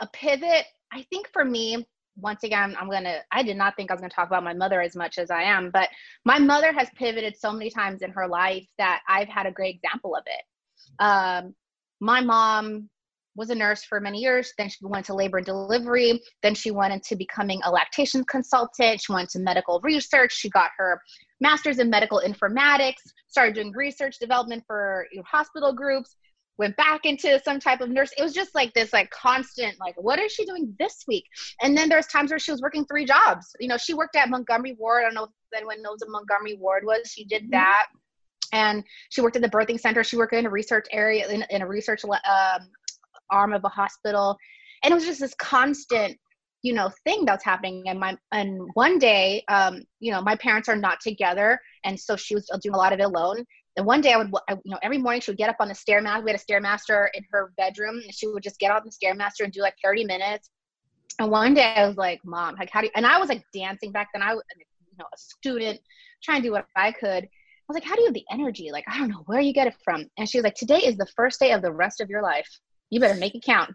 [0.00, 1.86] a pivot i think for me
[2.20, 4.80] once again, I'm gonna, I did not think I was gonna talk about my mother
[4.80, 5.88] as much as I am, but
[6.24, 9.76] my mother has pivoted so many times in her life that I've had a great
[9.76, 11.02] example of it.
[11.02, 11.54] Um,
[12.00, 12.88] my mom
[13.36, 14.52] was a nurse for many years.
[14.58, 16.20] Then she went to labor and delivery.
[16.42, 19.00] Then she went into becoming a lactation consultant.
[19.00, 20.32] She went to medical research.
[20.32, 21.00] She got her
[21.40, 22.96] master's in medical informatics,
[23.28, 26.16] started doing research development for hospital groups
[26.58, 28.10] went back into some type of nurse.
[28.18, 31.24] It was just like this, like constant, like, what is she doing this week?
[31.62, 33.46] And then there's times where she was working three jobs.
[33.60, 35.02] You know, she worked at Montgomery Ward.
[35.02, 37.08] I don't know if anyone knows what Montgomery Ward was.
[37.08, 37.52] She did mm-hmm.
[37.52, 37.86] that.
[38.52, 40.02] And she worked at the birthing center.
[40.02, 42.68] She worked in a research area, in, in a research um,
[43.30, 44.36] arm of a hospital.
[44.82, 46.16] And it was just this constant,
[46.62, 47.84] you know, thing that's happening.
[47.86, 51.60] And my, and one day, um, you know, my parents are not together.
[51.84, 53.44] And so she was doing a lot of it alone.
[53.78, 55.68] And one day I would, I, you know, every morning she would get up on
[55.68, 56.24] the stairmaster.
[56.24, 59.44] We had a stairmaster in her bedroom, and she would just get on the stairmaster
[59.44, 60.50] and do like 30 minutes.
[61.20, 63.44] And one day I was like, "Mom, like how do?" You, and I was like
[63.54, 64.20] dancing back then.
[64.20, 65.80] I was, you know, a student
[66.24, 67.22] trying to do what I could.
[67.22, 67.28] I
[67.68, 68.70] was like, "How do you have the energy?
[68.72, 70.96] Like, I don't know where you get it from." And she was like, "Today is
[70.96, 72.48] the first day of the rest of your life.
[72.90, 73.70] You better make it count."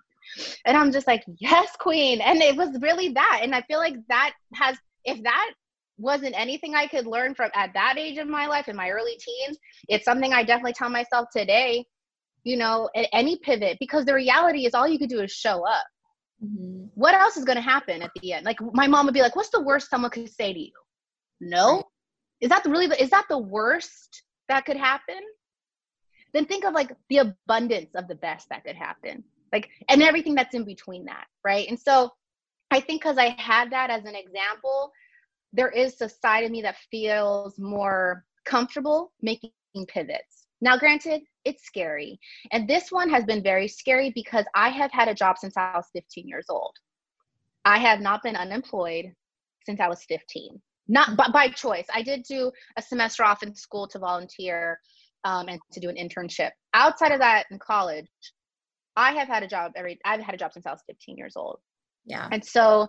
[0.66, 3.40] And I'm just like, "Yes, queen." And it was really that.
[3.42, 5.54] And I feel like that has, if that
[6.04, 9.18] wasn't anything I could learn from at that age of my life in my early
[9.18, 9.58] teens.
[9.88, 11.86] It's something I definitely tell myself today,
[12.44, 15.66] you know, at any pivot, because the reality is all you could do is show
[15.66, 15.86] up.
[16.44, 16.88] Mm-hmm.
[16.96, 18.46] What else is going to happen at the end?
[18.46, 20.72] Like my mom would be like, "What's the worst someone could say to you?"
[21.40, 21.84] No,
[22.42, 25.22] is that the really is that the worst that could happen?
[26.34, 30.36] Then think of like the abundance of the best that could happen, like and everything
[30.36, 31.68] that's in between that, right?
[31.70, 32.12] And so
[32.72, 34.92] I think because I had that as an example,
[35.54, 39.52] there is a side of me that feels more comfortable making
[39.88, 40.48] pivots.
[40.62, 42.20] Now, granted, it's scary.
[42.52, 45.74] And this one has been very scary because I have had a job since I
[45.76, 46.74] was 15 years old.
[47.66, 49.06] I have not been unemployed
[49.66, 50.62] since I was 15.
[50.88, 51.86] not by, by choice.
[51.94, 54.80] I did do a semester off in school to volunteer
[55.24, 56.52] um, and to do an internship.
[56.74, 58.08] Outside of that, in college,
[58.96, 60.00] I have had a job every.
[60.06, 61.60] I've had a job since I was 15 years old.
[62.06, 62.28] Yeah.
[62.32, 62.88] And so,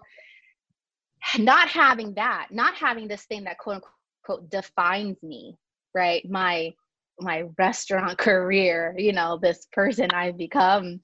[1.39, 3.83] not having that, not having this thing that quote
[4.27, 5.57] unquote defines me,
[5.95, 6.29] right?
[6.29, 6.73] My
[7.21, 11.01] my restaurant career, you know, this person I've become.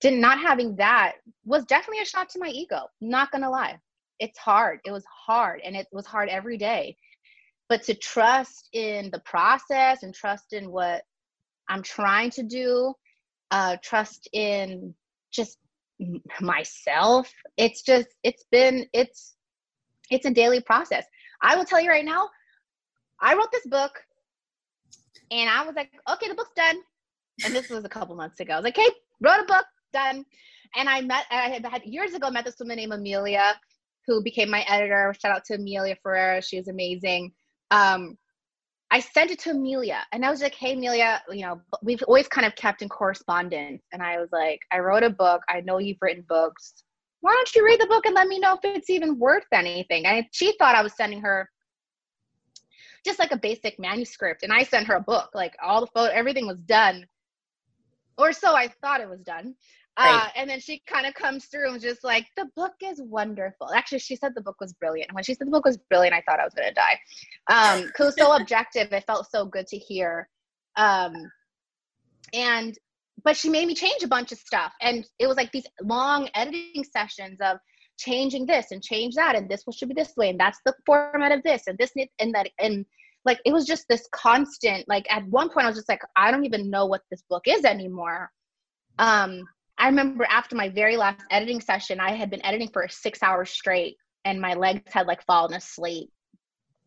[0.00, 2.82] Did not having that was definitely a shot to my ego.
[3.00, 3.78] Not gonna lie
[4.18, 4.80] it's hard.
[4.84, 6.96] It was hard and it was hard every day.
[7.68, 11.02] But to trust in the process and trust in what
[11.68, 12.94] I'm trying to do,
[13.50, 14.94] uh, trust in
[15.30, 15.58] just
[16.40, 17.30] myself.
[17.56, 19.36] It's just, it's been, it's,
[20.10, 21.04] it's a daily process.
[21.42, 22.28] I will tell you right now,
[23.20, 23.92] I wrote this book
[25.30, 26.76] and I was like, okay, the book's done.
[27.44, 28.54] And this was a couple months ago.
[28.54, 28.90] I was like, okay,
[29.20, 30.24] wrote a book, done.
[30.76, 33.54] And I met, I had, years ago met this woman named Amelia
[34.06, 35.14] who became my editor.
[35.20, 36.42] Shout out to Amelia Ferreira.
[36.42, 37.32] She was amazing.
[37.70, 38.16] Um,
[38.90, 42.26] I sent it to Amelia and I was like, hey, Amelia, you know, we've always
[42.26, 43.82] kind of kept in correspondence.
[43.92, 45.42] And I was like, I wrote a book.
[45.48, 46.72] I know you've written books.
[47.20, 50.06] Why don't you read the book and let me know if it's even worth anything?
[50.06, 51.48] And she thought I was sending her
[53.04, 54.42] just like a basic manuscript.
[54.42, 57.06] And I sent her a book, like all the photo, everything was done.
[58.16, 59.54] Or so I thought it was done.
[59.96, 63.02] Uh, and then she kind of comes through and was just like, the book is
[63.02, 63.68] wonderful.
[63.74, 65.12] Actually, she said the book was brilliant.
[65.12, 67.00] When she said the book was brilliant, I thought I was going to die.
[67.50, 68.92] Um, it was so objective.
[68.92, 70.28] It felt so good to hear.
[70.76, 71.14] Um,
[72.32, 72.78] and,
[73.24, 74.72] but she made me change a bunch of stuff.
[74.80, 77.58] And it was like these long editing sessions of
[77.98, 79.34] changing this and change that.
[79.34, 80.30] And this should be this way.
[80.30, 82.48] And that's the format of this and this and that.
[82.58, 82.86] And
[83.24, 86.30] like, it was just this constant, like at one point I was just like, I
[86.30, 88.30] don't even know what this book is anymore.
[88.98, 89.42] Um,
[89.78, 93.50] I remember after my very last editing session, I had been editing for six hours
[93.50, 96.10] straight and my legs had like fallen asleep.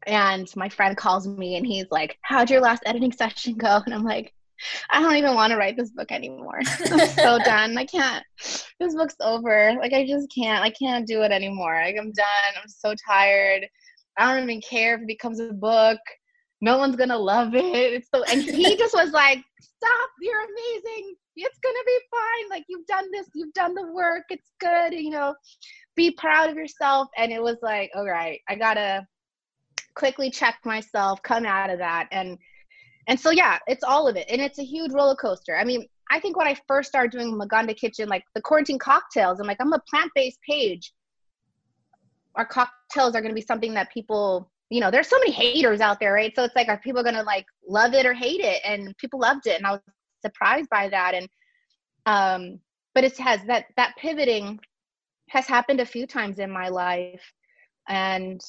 [0.07, 3.81] And my friend calls me and he's like, How'd your last editing session go?
[3.85, 4.33] And I'm like,
[4.89, 6.59] I don't even want to write this book anymore.
[6.91, 7.77] I'm so done.
[7.77, 8.23] I can't.
[8.79, 9.75] This book's over.
[9.79, 10.63] Like I just can't.
[10.63, 11.73] I can't do it anymore.
[11.73, 12.53] Like I'm done.
[12.61, 13.67] I'm so tired.
[14.17, 15.99] I don't even care if it becomes a book.
[16.61, 17.93] No one's gonna love it.
[17.93, 22.65] It's so and he just was like, Stop, you're amazing it's gonna be fine like
[22.67, 25.33] you've done this you've done the work it's good you know
[25.95, 29.05] be proud of yourself and it was like all right i gotta
[29.95, 32.37] quickly check myself come out of that and
[33.11, 34.25] and so yeah it's all of it.
[34.29, 35.55] And it's a huge roller coaster.
[35.55, 39.39] I mean i think when i first started doing maganda kitchen like the quarantine cocktails
[39.39, 40.93] i'm like i'm a plant-based page.
[42.35, 45.81] Our cocktails are going to be something that people you know there's so many haters
[45.81, 46.33] out there right?
[46.35, 48.61] So it's like are people going to like love it or hate it?
[48.63, 49.81] And people loved it and i was
[50.21, 51.13] surprised by that.
[51.13, 51.27] And
[52.05, 52.59] um
[52.95, 54.59] but it has that that pivoting
[55.29, 57.25] has happened a few times in my life.
[57.89, 58.39] And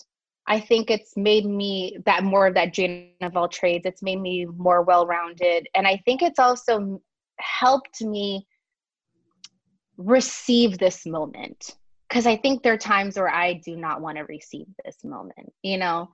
[0.46, 4.20] i think it's made me that more of that jane of all trades it's made
[4.20, 7.00] me more well-rounded and i think it's also
[7.38, 8.46] helped me
[9.96, 11.76] receive this moment
[12.08, 15.52] because i think there are times where i do not want to receive this moment
[15.62, 16.08] you know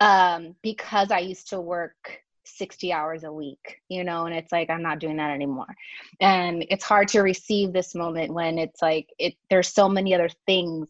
[0.00, 2.22] um, because i used to work
[2.56, 5.74] 60 hours a week, you know, and it's like I'm not doing that anymore.
[6.20, 10.30] And it's hard to receive this moment when it's like it there's so many other
[10.46, 10.88] things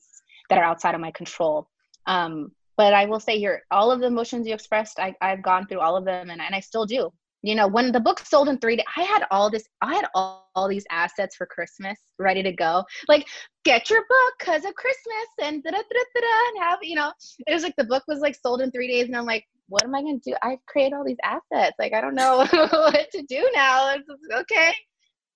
[0.48, 1.68] that are outside of my control.
[2.06, 5.66] Um, but I will say here, all of the emotions you expressed, I, I've gone
[5.66, 7.10] through all of them and, and I still do.
[7.42, 10.06] You know, when the book sold in three days, I had all this, I had
[10.14, 12.84] all, all these assets for Christmas ready to go.
[13.08, 13.26] Like,
[13.64, 17.12] get your book because of Christmas and da da da da and have, you know,
[17.46, 19.06] it was like the book was like sold in three days.
[19.06, 20.36] And I'm like, what am I going to do?
[20.42, 21.76] I create all these assets.
[21.80, 23.94] Like, I don't know what to do now.
[23.94, 24.08] It's
[24.40, 24.72] okay.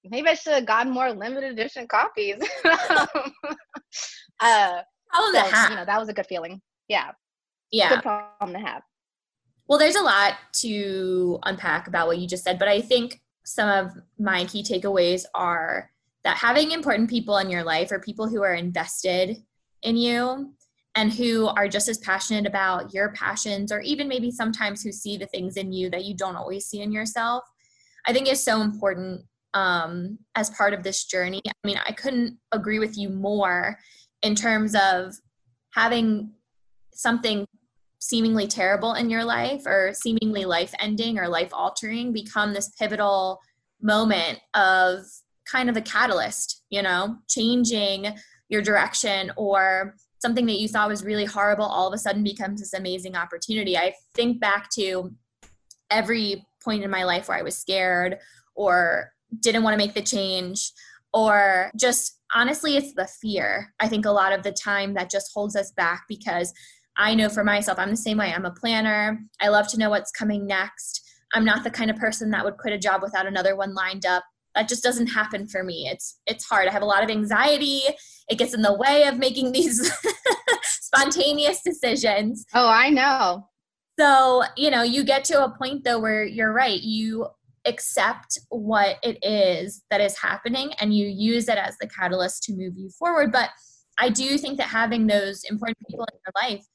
[0.05, 2.37] Maybe I should have gotten more limited edition copies.
[4.41, 5.69] uh, problem so.
[5.71, 6.61] You know, that was a good feeling.
[6.89, 7.11] Yeah.
[7.73, 7.89] Yeah.
[7.89, 8.83] Good problem to have.
[9.69, 13.69] Well, there's a lot to unpack about what you just said, but I think some
[13.69, 15.91] of my key takeaways are
[16.25, 19.37] that having important people in your life or people who are invested
[19.83, 20.55] in you
[20.95, 25.17] and who are just as passionate about your passions or even maybe sometimes who see
[25.17, 27.43] the things in you that you don't always see in yourself
[28.07, 29.23] i think is so important
[29.55, 33.79] um, as part of this journey i mean i couldn't agree with you more
[34.23, 35.15] in terms of
[35.75, 36.31] having
[36.93, 37.47] something
[38.03, 43.39] seemingly terrible in your life or seemingly life ending or life altering become this pivotal
[43.81, 45.05] moment of
[45.51, 48.13] kind of a catalyst you know changing
[48.49, 52.61] your direction or something that you thought was really horrible all of a sudden becomes
[52.61, 53.77] this amazing opportunity.
[53.77, 55.13] I think back to
[55.91, 58.19] every point in my life where I was scared
[58.55, 60.73] or didn't want to make the change
[61.15, 65.31] or just honestly it's the fear i think a lot of the time that just
[65.35, 66.53] holds us back because
[66.97, 68.33] I know for myself, I'm the same way.
[68.33, 69.21] I'm a planner.
[69.41, 71.03] I love to know what's coming next.
[71.35, 74.05] I'm not the kind of person that would quit a job without another one lined
[74.05, 74.25] up.
[74.55, 75.89] That just doesn't happen for me.
[75.91, 76.69] It's it's hard.
[76.69, 77.81] I have a lot of anxiety.
[78.29, 79.91] It gets in the way of making these
[80.65, 82.45] spontaneous decisions.
[82.53, 83.49] Oh, I know.
[83.99, 86.81] So, you know, you get to a point though where you're right.
[86.81, 87.29] You
[87.65, 92.53] accept what it is that is happening and you use it as the catalyst to
[92.53, 93.33] move you forward.
[93.33, 93.51] But
[93.99, 96.67] I do think that having those important people in your life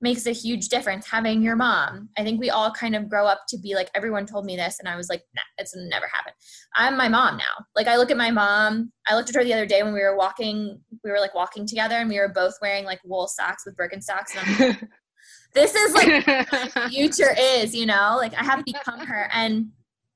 [0.00, 1.06] makes a huge difference.
[1.08, 4.26] Having your mom, I think we all kind of grow up to be like, everyone
[4.26, 6.34] told me this, and I was like, nah, it's never happened.
[6.74, 7.64] I'm my mom now.
[7.76, 10.00] Like, I look at my mom, I looked at her the other day when we
[10.00, 13.64] were walking, we were like walking together, and we were both wearing like wool socks
[13.66, 14.36] with Birkenstocks.
[14.36, 14.88] And I'm
[15.54, 19.28] this is like future is, you know, like I have become her.
[19.32, 19.70] And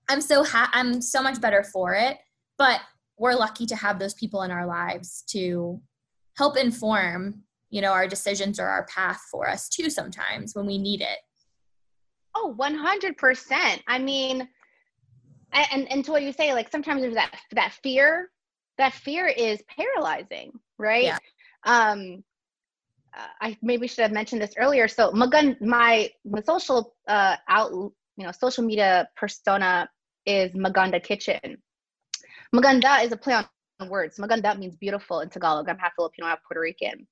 [0.08, 2.18] I'm so ha- I'm so much better for it.
[2.58, 2.80] But
[3.18, 5.80] we're lucky to have those people in our lives to
[6.36, 7.42] help inform,
[7.74, 11.18] you know, our decisions or our path for us too sometimes when we need it.
[12.32, 13.80] Oh, 100%.
[13.88, 14.48] I mean,
[15.52, 18.30] and, and to what you say, like sometimes there's that, that fear,
[18.78, 21.02] that fear is paralyzing, right?
[21.02, 21.18] Yeah.
[21.66, 22.22] Um,
[23.40, 24.86] I maybe should have mentioned this earlier.
[24.86, 29.88] So Magun, my, my social uh, out, you know, social media persona
[30.26, 31.58] is Maganda Kitchen.
[32.54, 34.16] Maganda is a play on words.
[34.18, 35.68] Maganda means beautiful in Tagalog.
[35.68, 37.08] I'm half Filipino, half Puerto Rican.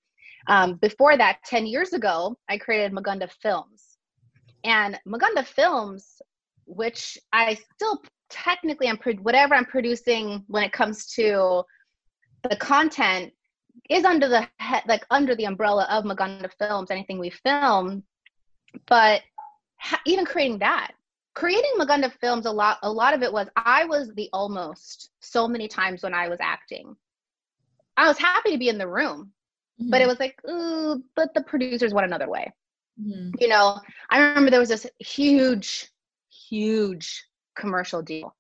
[0.49, 3.99] Um, before that, 10 years ago, I created Maganda Films.
[4.65, 6.21] And Maganda Films,
[6.67, 11.63] which I still technically am whatever I'm producing when it comes to
[12.49, 13.33] the content
[13.91, 18.05] is under the head like under the umbrella of Maganda Films, anything we film.
[18.87, 19.23] But
[19.79, 20.93] ha- even creating that
[21.35, 25.49] creating Maganda films a lot a lot of it was I was the almost so
[25.49, 26.97] many times when I was acting.
[27.97, 29.33] I was happy to be in the room,
[29.81, 29.91] mm-hmm.
[29.91, 30.09] but it mm-hmm.
[30.09, 32.53] was like, ooh, but the producers went another way.
[33.01, 33.31] Mm-hmm.
[33.39, 35.91] You know, I remember there was this huge,
[36.31, 37.25] huge
[37.57, 38.35] commercial deal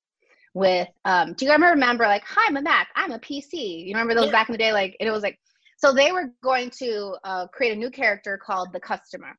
[0.54, 3.94] with um do you guys remember like hi i'm a mac i'm a pc you
[3.94, 4.32] remember those yeah.
[4.32, 5.38] back in the day like it was like
[5.78, 9.36] so they were going to uh, create a new character called the customer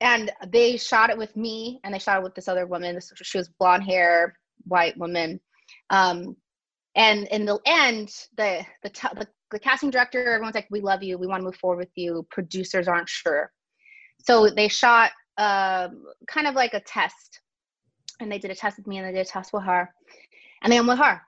[0.00, 3.38] and they shot it with me and they shot it with this other woman she
[3.38, 4.34] was blonde hair
[4.64, 5.40] white woman
[5.90, 6.36] um,
[6.94, 11.18] and in the end the, the the the casting director everyone's like we love you.
[11.18, 12.26] We want to move forward with you.
[12.30, 13.50] Producers aren't sure.
[14.18, 17.40] So they shot um, kind of like a test.
[18.20, 19.90] And they did a test with me and they did a test with her.
[20.62, 21.22] And they went with her.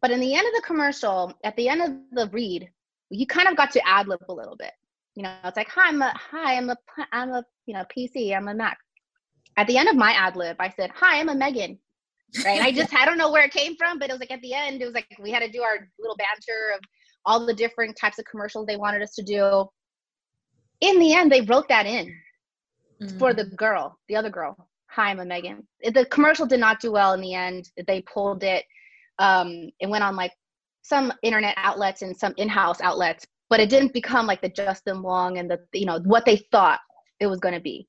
[0.00, 2.68] But in the end of the commercial at the end of the read
[3.10, 4.72] you kind of got to ad lib a little bit.
[5.14, 6.76] You know it's like hi i'm a hi i'm a
[7.12, 8.78] i'm a you know pc i'm a mac.
[9.56, 11.78] At the end of my ad lib i said hi i'm a megan.
[12.44, 12.60] Right?
[12.60, 14.52] I just i don't know where it came from but it was like at the
[14.52, 16.80] end it was like we had to do our little banter of
[17.26, 19.66] all the different types of commercials they wanted us to do
[20.80, 22.06] in the end they wrote that in
[23.02, 23.18] mm-hmm.
[23.18, 26.92] for the girl the other girl hi i'm a megan the commercial did not do
[26.92, 28.64] well in the end they pulled it
[29.18, 30.32] um it went on like
[30.82, 35.38] some internet outlets and some in-house outlets but it didn't become like the Justin Long
[35.38, 36.80] and the you know what they thought
[37.20, 37.86] it was going to be.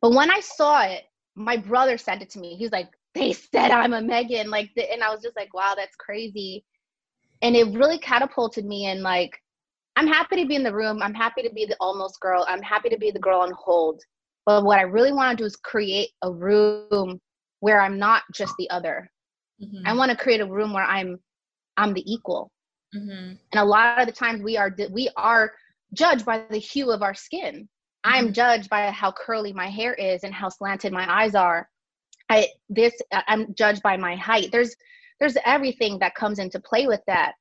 [0.00, 2.56] But when I saw it, my brother sent it to me.
[2.56, 5.96] He's like, "They said I'm a Megan," like, and I was just like, "Wow, that's
[5.96, 6.64] crazy."
[7.42, 9.36] And it really catapulted me and like,
[9.96, 11.02] I'm happy to be in the room.
[11.02, 12.46] I'm happy to be the almost girl.
[12.48, 14.00] I'm happy to be the girl on hold.
[14.46, 17.20] But what I really want to do is create a room
[17.60, 19.10] where I'm not just the other.
[19.62, 19.86] Mm-hmm.
[19.86, 21.18] I want to create a room where I'm
[21.76, 22.50] I'm the equal
[22.94, 23.34] Mm-hmm.
[23.52, 25.52] And a lot of the times we are we are
[25.94, 27.68] judged by the hue of our skin.
[28.06, 28.14] Mm-hmm.
[28.14, 31.68] I'm judged by how curly my hair is and how slanted my eyes are.
[32.28, 32.94] I this
[33.26, 34.50] I'm judged by my height.
[34.52, 34.74] There's
[35.22, 37.34] there's everything that comes into play with that.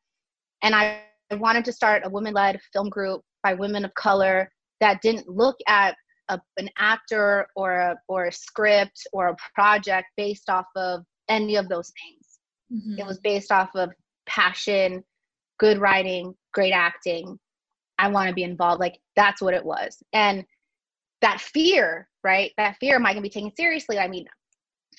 [0.62, 1.00] And I
[1.32, 4.52] wanted to start a women-led film group by women of color
[4.82, 5.96] that didn't look at
[6.30, 11.56] a, an actor or a, or a script or a project based off of any
[11.56, 12.40] of those things.
[12.72, 13.00] Mm-hmm.
[13.00, 13.90] It was based off of
[14.28, 15.04] passion,
[15.60, 17.40] good writing, great acting.
[17.98, 18.80] I want to be involved.
[18.80, 19.98] Like that's what it was.
[20.14, 20.46] And
[21.22, 22.52] that fear, right?
[22.58, 23.98] That fear, am I going to be taken seriously?
[23.98, 24.28] I mean,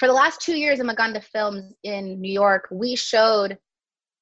[0.03, 3.57] for the last two years in Maganda Films in New York, we showed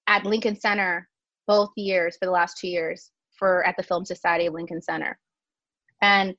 [0.09, 1.09] at Lincoln Center
[1.47, 5.18] both years for the last two years for at the Film Society of Lincoln Center.
[6.03, 6.35] And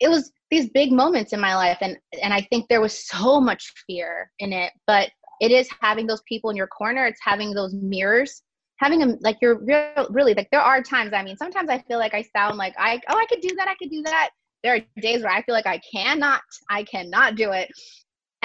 [0.00, 3.38] it was these big moments in my life and and I think there was so
[3.38, 5.10] much fear in it, but
[5.42, 8.40] it is having those people in your corner, it's having those mirrors
[8.78, 11.98] having them like you're real really like there are times i mean sometimes i feel
[11.98, 14.28] like i sound like i oh i could do that i could do that
[14.62, 17.70] there are days where i feel like i cannot i cannot do it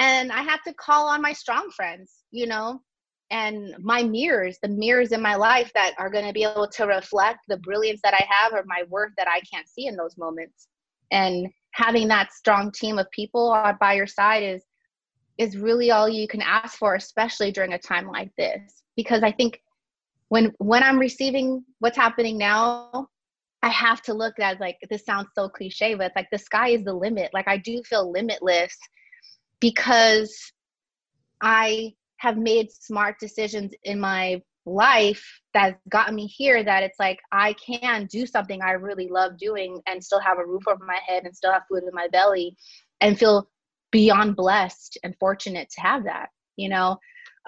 [0.02, 2.80] and i have to call on my strong friends you know
[3.30, 6.84] and my mirrors the mirrors in my life that are going to be able to
[6.84, 10.16] reflect the brilliance that i have or my worth that i can't see in those
[10.18, 10.68] moments.
[11.10, 14.62] And having that strong team of people by your side is
[15.38, 18.82] is really all you can ask for especially during a time like this.
[18.96, 19.60] Because i think
[20.28, 23.08] when when i'm receiving what's happening now
[23.62, 26.84] i have to look at like this sounds so cliche but like the sky is
[26.84, 27.30] the limit.
[27.32, 28.76] Like i do feel limitless
[29.62, 30.52] because
[31.40, 37.18] i have made smart decisions in my life that's gotten me here that it's like
[37.32, 40.98] I can do something I really love doing and still have a roof over my
[41.06, 42.56] head and still have food in my belly
[43.00, 43.48] and feel
[43.90, 46.98] beyond blessed and fortunate to have that, you know.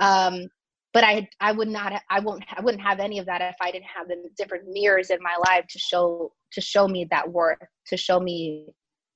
[0.01, 0.49] Um,
[0.93, 3.71] but I I would not I won't I wouldn't have any of that if I
[3.71, 7.59] didn't have the different mirrors in my life to show to show me that worth,
[7.89, 8.69] to show me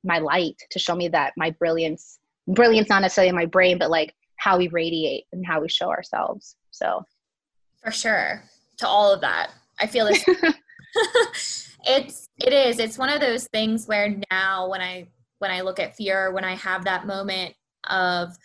[0.05, 2.19] my light, to show me that my brilliance
[2.49, 5.91] brilliance not necessarily in my brain, but like how we radiate and how we show
[5.91, 6.57] ourselves.
[6.71, 7.05] So
[7.83, 8.43] for sure.
[8.79, 9.51] To all of that.
[9.81, 10.25] I feel this
[11.87, 12.79] it's it is.
[12.79, 16.45] It's one of those things where now when I when I look at fear, when
[16.45, 17.55] I have that moment
[17.89, 18.37] of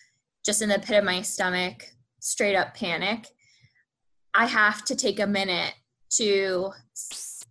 [0.46, 1.86] just in the pit of my stomach,
[2.20, 3.28] straight up panic,
[4.34, 5.74] I have to take a minute
[6.18, 6.72] to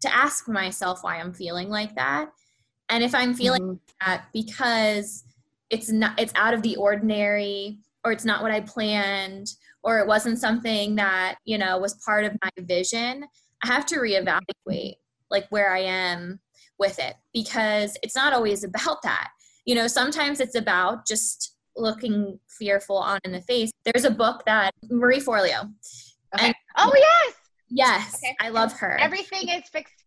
[0.01, 2.31] to ask myself why I'm feeling like that.
[2.89, 4.07] And if I'm feeling mm-hmm.
[4.07, 5.25] that because
[5.73, 9.49] it's not it's out of the ordinary or it's not what I planned
[9.83, 13.25] or it wasn't something that, you know, was part of my vision,
[13.65, 14.95] I have to reevaluate
[15.31, 16.39] like where I am
[16.79, 19.31] with it because it's not always about that.
[19.65, 23.71] You know, sometimes it's about just looking fearful on in the face.
[23.85, 25.73] There's a book that Marie Forleo.
[26.35, 26.47] Okay.
[26.47, 27.35] And, oh yes.
[27.75, 28.37] Yes, okay.
[28.41, 28.99] I love her.
[29.01, 30.05] Everything is fixed,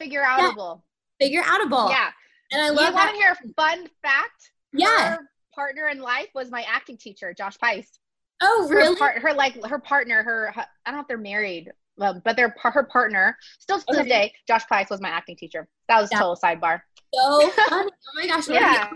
[0.00, 0.82] figure outable.
[1.20, 1.26] Yeah.
[1.26, 1.90] Figure outable.
[1.90, 2.10] Yeah.
[2.50, 2.88] And I love.
[2.88, 4.50] You want to hear a fun fact?
[4.72, 5.16] Yeah.
[5.16, 5.18] Her
[5.54, 7.98] partner in life was my acting teacher, Josh Pais.
[8.40, 8.94] Oh, really?
[8.94, 12.36] Her, part, her like her partner, her I don't know if they're married, um, but
[12.36, 14.02] their her partner still to okay.
[14.02, 14.32] this day.
[14.46, 15.68] Josh Pais was my acting teacher.
[15.88, 16.20] That was yeah.
[16.20, 16.80] total sidebar.
[17.14, 17.90] So funny!
[17.90, 18.48] Oh my gosh!
[18.48, 18.90] Yeah.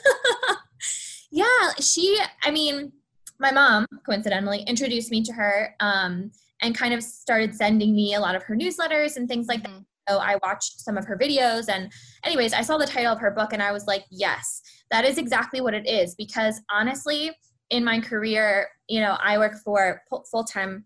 [1.30, 2.20] yeah, she.
[2.42, 2.92] I mean,
[3.38, 8.20] my mom coincidentally introduced me to her, um, and kind of started sending me a
[8.20, 9.76] lot of her newsletters and things like mm-hmm.
[9.76, 9.84] that.
[10.08, 11.92] So I watched some of her videos, and
[12.24, 15.18] anyways, I saw the title of her book, and I was like, yes, that is
[15.18, 16.14] exactly what it is.
[16.14, 17.30] Because honestly,
[17.70, 20.84] in my career, you know, I work for full time.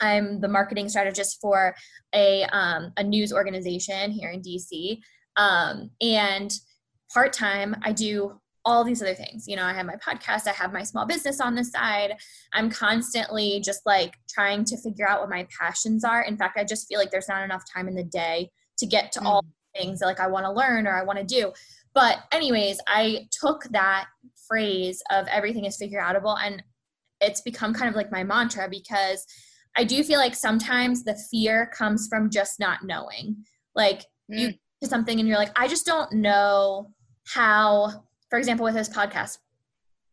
[0.00, 1.74] I'm the marketing strategist for
[2.14, 4.98] a um, a news organization here in DC,
[5.36, 6.52] um, and
[7.12, 9.46] part time I do all these other things.
[9.46, 12.14] You know, I have my podcast, I have my small business on the side.
[12.52, 16.22] I'm constantly just like trying to figure out what my passions are.
[16.22, 19.12] In fact, I just feel like there's not enough time in the day to get
[19.12, 19.26] to mm.
[19.26, 19.44] all
[19.76, 21.52] things that like I want to learn or I want to do.
[21.94, 24.06] But anyways, I took that
[24.48, 26.62] phrase of everything is figure outable and
[27.20, 29.24] it's become kind of like my mantra because
[29.76, 33.44] I do feel like sometimes the fear comes from just not knowing.
[33.74, 34.00] Like
[34.30, 34.38] mm.
[34.38, 34.48] you
[34.80, 36.92] do something and you're like, I just don't know
[37.26, 39.38] how, for example, with this podcast,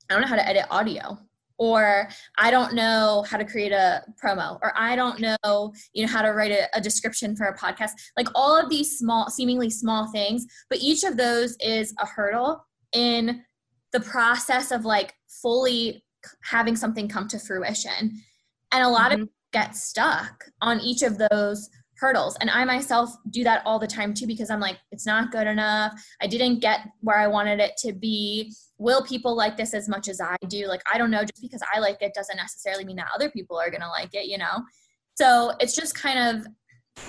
[0.09, 1.17] I don't know how to edit audio
[1.61, 2.09] or
[2.39, 6.23] I don't know how to create a promo, or I don't know, you know, how
[6.23, 7.91] to write a, a, description for a podcast.
[8.17, 12.65] Like all of these small, seemingly small things, but each of those is a hurdle
[12.93, 13.43] in
[13.93, 16.03] the process of like fully
[16.43, 18.11] having something come to fruition.
[18.71, 19.21] And a lot mm-hmm.
[19.21, 21.69] of get stuck on each of those
[22.01, 22.35] hurdles.
[22.41, 25.45] And I myself do that all the time too because I'm like, it's not good
[25.45, 25.93] enough.
[26.19, 28.51] I didn't get where I wanted it to be.
[28.79, 30.67] Will people like this as much as I do?
[30.67, 31.21] Like, I don't know.
[31.21, 34.15] Just because I like it doesn't necessarily mean that other people are going to like
[34.15, 34.63] it, you know?
[35.13, 36.47] So it's just kind of,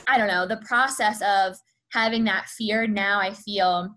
[0.07, 1.57] I don't know, the process of
[1.91, 3.97] having that fear now I feel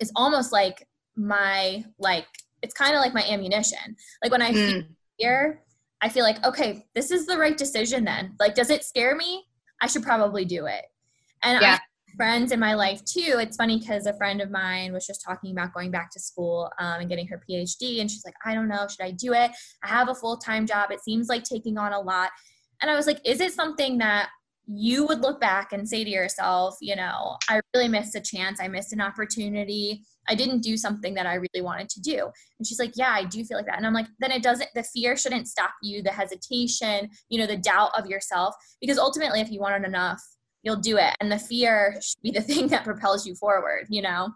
[0.00, 2.26] is almost like my, like,
[2.60, 3.96] it's kind of like my ammunition.
[4.22, 4.54] Like when I mm.
[4.54, 4.82] feel
[5.18, 5.62] fear,
[6.02, 8.34] I feel like, okay, this is the right decision then.
[8.38, 9.45] Like, does it scare me?
[9.80, 10.84] I should probably do it.
[11.42, 11.78] And yeah.
[12.16, 13.36] friends in my life too.
[13.38, 16.70] It's funny because a friend of mine was just talking about going back to school
[16.78, 19.50] um, and getting her PhD, and she's like, I don't know, should I do it?
[19.82, 20.90] I have a full time job.
[20.90, 22.30] It seems like taking on a lot.
[22.82, 24.28] And I was like, is it something that
[24.66, 28.60] you would look back and say to yourself, you know, I really missed a chance.
[28.60, 30.02] I missed an opportunity.
[30.28, 32.30] I didn't do something that I really wanted to do.
[32.58, 33.76] And she's like, Yeah, I do feel like that.
[33.76, 37.46] And I'm like, Then it doesn't, the fear shouldn't stop you, the hesitation, you know,
[37.46, 38.54] the doubt of yourself.
[38.80, 40.20] Because ultimately, if you want it enough,
[40.62, 41.14] you'll do it.
[41.20, 44.30] And the fear should be the thing that propels you forward, you know?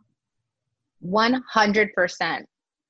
[1.04, 2.44] 100%.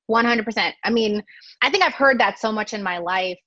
[0.09, 0.73] 100%.
[0.83, 1.23] I mean,
[1.61, 3.39] I think I've heard that so much in my life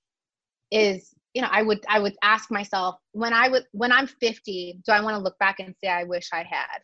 [0.70, 4.80] is you know i would i would ask myself when i would when i'm 50
[4.84, 6.80] do i want to look back and say i wish i had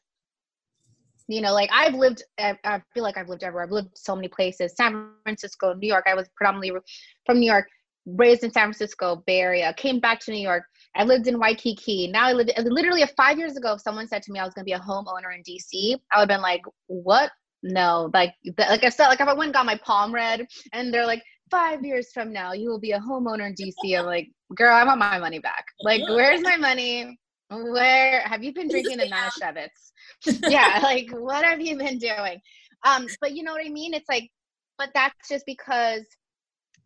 [1.31, 3.65] you know, like I've lived, I feel like I've lived everywhere.
[3.65, 6.07] I've lived so many places, San Francisco, New York.
[6.09, 6.81] I was predominantly
[7.25, 7.69] from New York.
[8.05, 10.65] raised in San Francisco, Bay Area, came back to New York.
[10.97, 12.09] I lived in Waikiki.
[12.09, 13.75] Now I live literally five years ago.
[13.75, 16.19] If someone said to me I was going to be a homeowner in DC, I
[16.19, 17.31] would have been like, "What?
[17.63, 20.93] No!" Like, like I said, like if I went and got my palm read, and
[20.93, 23.99] they're like, five years from now, you will be a homeowner in DC.
[23.99, 25.65] I'm like, girl, I want my money back.
[25.83, 27.19] Like, where's my money?
[27.51, 30.41] Where have you been drinking the Manischewitz?
[30.49, 32.41] yeah, like what have you been doing?
[32.85, 33.93] Um, but you know what I mean?
[33.93, 34.31] It's like,
[34.79, 36.05] but that's just because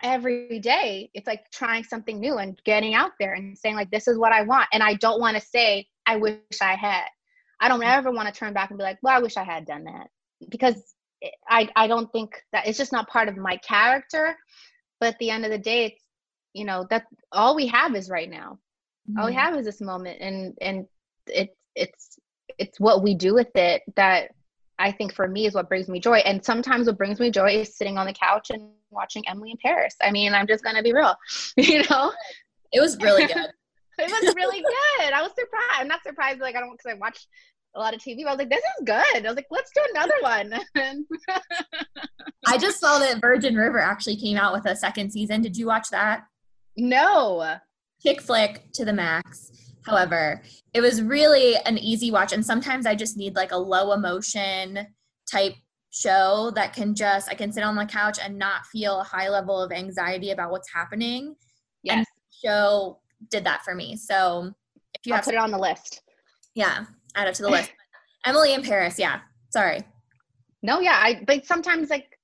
[0.02, 4.08] every day it's like trying something new and getting out there and saying like this
[4.08, 7.06] is what i want and i don't want to say i wish i had
[7.60, 9.64] i don't ever want to turn back and be like well i wish i had
[9.64, 10.08] done that
[10.50, 10.93] because
[11.48, 14.36] i i don't think that it's just not part of my character
[15.00, 16.02] but at the end of the day it's
[16.52, 18.58] you know that all we have is right now
[19.08, 19.18] mm-hmm.
[19.18, 19.40] all we mm-hmm.
[19.40, 20.86] have is this moment and and
[21.26, 22.18] it's it's
[22.58, 24.30] it's what we do with it that
[24.78, 26.18] I think for me is what brings me joy.
[26.18, 29.56] And sometimes what brings me joy is sitting on the couch and watching Emily in
[29.58, 29.94] Paris.
[30.02, 31.14] I mean, I'm just gonna be real,
[31.56, 32.12] you know.
[32.72, 33.50] It was really good.
[33.98, 35.12] it was really good.
[35.12, 35.80] I was surprised.
[35.80, 37.26] I'm not surprised, like I don't because I watched
[37.74, 38.18] a lot of TV.
[38.24, 39.16] But I was like, this is good.
[39.16, 40.52] I was like, let's do another one.
[42.46, 45.42] I just saw that Virgin River actually came out with a second season.
[45.42, 46.24] Did you watch that?
[46.76, 47.56] No.
[48.02, 49.50] Chick flick to the max.
[49.86, 52.32] However, it was really an easy watch.
[52.32, 54.86] And sometimes I just need like a low emotion
[55.30, 55.54] type
[55.90, 59.28] show that can just, I can sit on the couch and not feel a high
[59.28, 61.36] level of anxiety about what's happening.
[61.82, 61.98] Yes.
[61.98, 62.06] And
[62.42, 63.00] show
[63.30, 63.96] did that for me.
[63.96, 64.52] So
[64.94, 66.02] if you I'll have put it on the list.
[66.54, 66.84] Yeah,
[67.14, 67.70] add it to the list.
[68.26, 68.98] Emily in Paris.
[68.98, 69.20] Yeah.
[69.50, 69.82] Sorry.
[70.62, 70.98] No, yeah.
[71.02, 72.18] I, but sometimes like,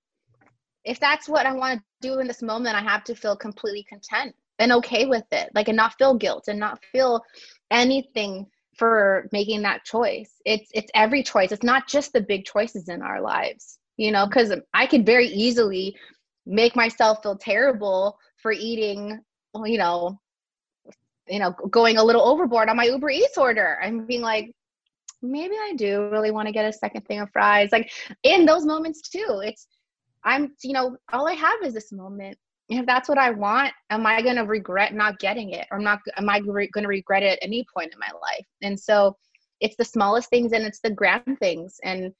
[0.85, 3.85] if that's what I want to do in this moment, I have to feel completely
[3.85, 7.25] content and okay with it like and not feel guilt and not feel
[7.73, 12.89] anything for making that choice it's it's every choice it's not just the big choices
[12.89, 15.97] in our lives you know because i could very easily
[16.47, 19.19] make myself feel terrible for eating
[19.65, 20.19] you know
[21.27, 24.53] you know going a little overboard on my uber eats order and being like
[25.23, 27.91] maybe i do really want to get a second thing of fries like
[28.23, 29.67] in those moments too it's
[30.25, 32.37] i'm you know all i have is this moment
[32.71, 35.67] if that's what I want, am I going to regret not getting it?
[35.73, 38.47] Or not, am I re- going to regret it at any point in my life?
[38.63, 39.17] And so
[39.61, 41.81] it's the smallest things and it's the grand things.
[41.83, 42.13] And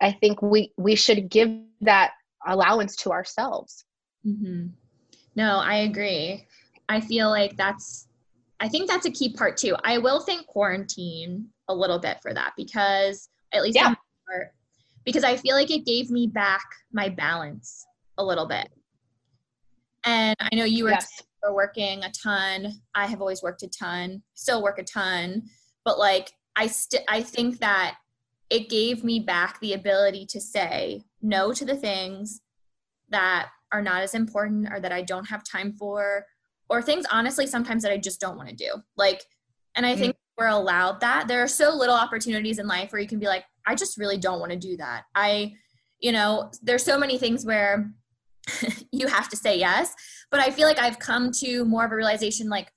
[0.00, 1.48] I think we, we should give
[1.80, 2.10] that
[2.44, 3.84] allowance to ourselves.
[4.26, 4.66] Mm-hmm.
[5.36, 6.44] No, I agree.
[6.88, 8.08] I feel like that's,
[8.64, 9.76] I think that's a key part too.
[9.84, 13.94] I will thank quarantine a little bit for that because at least yeah.
[14.26, 14.52] part,
[15.04, 17.84] because I feel like it gave me back my balance
[18.16, 18.68] a little bit
[20.04, 21.22] and I know you were, yes.
[21.42, 22.72] were working a ton.
[22.94, 25.42] I have always worked a ton, still work a ton,
[25.84, 27.96] but like I still I think that
[28.50, 32.40] it gave me back the ability to say no to the things
[33.08, 36.26] that are not as important or that I don't have time for
[36.68, 38.70] or things honestly sometimes that I just don't want to do.
[38.96, 39.24] Like
[39.74, 40.00] and I mm-hmm.
[40.00, 41.28] think we're allowed that.
[41.28, 44.18] There are so little opportunities in life where you can be like I just really
[44.18, 45.04] don't want to do that.
[45.14, 45.54] I
[46.00, 47.90] you know, there's so many things where
[48.92, 49.94] you have to say yes.
[50.30, 52.70] But I feel like I've come to more of a realization like,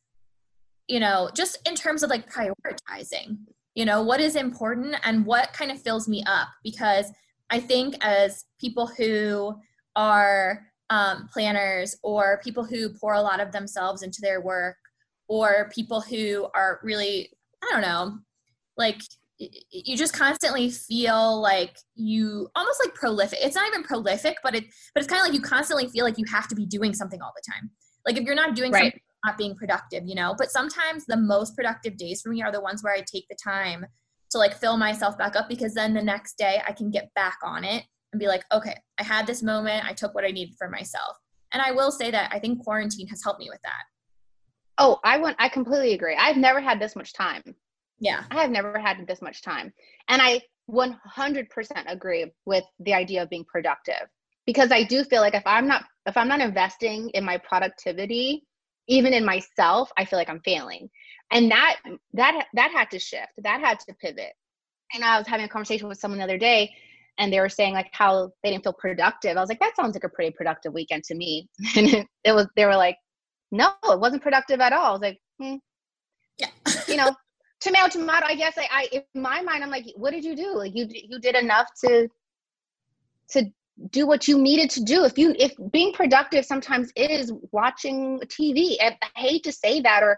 [0.87, 3.37] you know, just in terms of like prioritizing,
[3.75, 6.47] you know, what is important and what kind of fills me up.
[6.63, 7.11] Because
[7.49, 9.55] I think as people who
[9.95, 14.77] are um, planners or people who pour a lot of themselves into their work
[15.27, 17.29] or people who are really,
[17.63, 18.19] I don't know,
[18.77, 19.01] like
[19.39, 24.65] you just constantly feel like you almost like prolific it's not even prolific but it
[24.95, 27.21] but it's kind of like you constantly feel like you have to be doing something
[27.21, 27.69] all the time.
[28.05, 28.85] Like if you're not doing right.
[28.85, 30.35] something not being productive you know?
[30.37, 33.37] But sometimes the most productive days for me are the ones where i take the
[33.41, 33.85] time
[34.31, 37.37] to like fill myself back up because then the next day i can get back
[37.43, 37.83] on it
[38.17, 41.17] and be like okay i had this moment i took what i needed for myself
[41.53, 43.83] and i will say that i think quarantine has helped me with that
[44.77, 47.43] oh i want i completely agree i've never had this much time
[47.99, 48.23] yeah.
[48.31, 49.73] I have never had this much time.
[50.07, 51.47] And I 100%
[51.87, 54.07] agree with the idea of being productive
[54.45, 58.43] because I do feel like if I'm not if I'm not investing in my productivity,
[58.87, 60.89] even in myself, I feel like I'm failing.
[61.31, 61.77] And that
[62.13, 63.31] that that had to shift.
[63.39, 64.33] That had to pivot.
[64.93, 66.71] And I was having a conversation with someone the other day
[67.17, 69.37] and they were saying like how they didn't feel productive.
[69.37, 71.49] I was like that sounds like a pretty productive weekend to me.
[71.75, 72.97] And it was they were like
[73.51, 74.87] no, it wasn't productive at all.
[74.87, 75.55] I was like, hmm.
[76.37, 76.49] Yeah.
[76.87, 77.15] you know,
[77.59, 80.55] tomato tomato i guess I, I in my mind i'm like what did you do
[80.55, 82.07] like you you did enough to
[83.31, 83.45] to
[83.91, 88.77] do what you needed to do if you if being productive sometimes is watching tv
[88.81, 90.17] i hate to say that or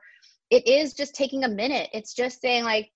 [0.49, 2.89] it is just taking a minute it's just saying like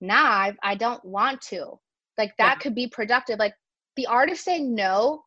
[0.00, 1.78] nah i, I don't want to
[2.18, 2.62] like that yeah.
[2.62, 3.54] could be productive like
[3.96, 5.22] the art of saying no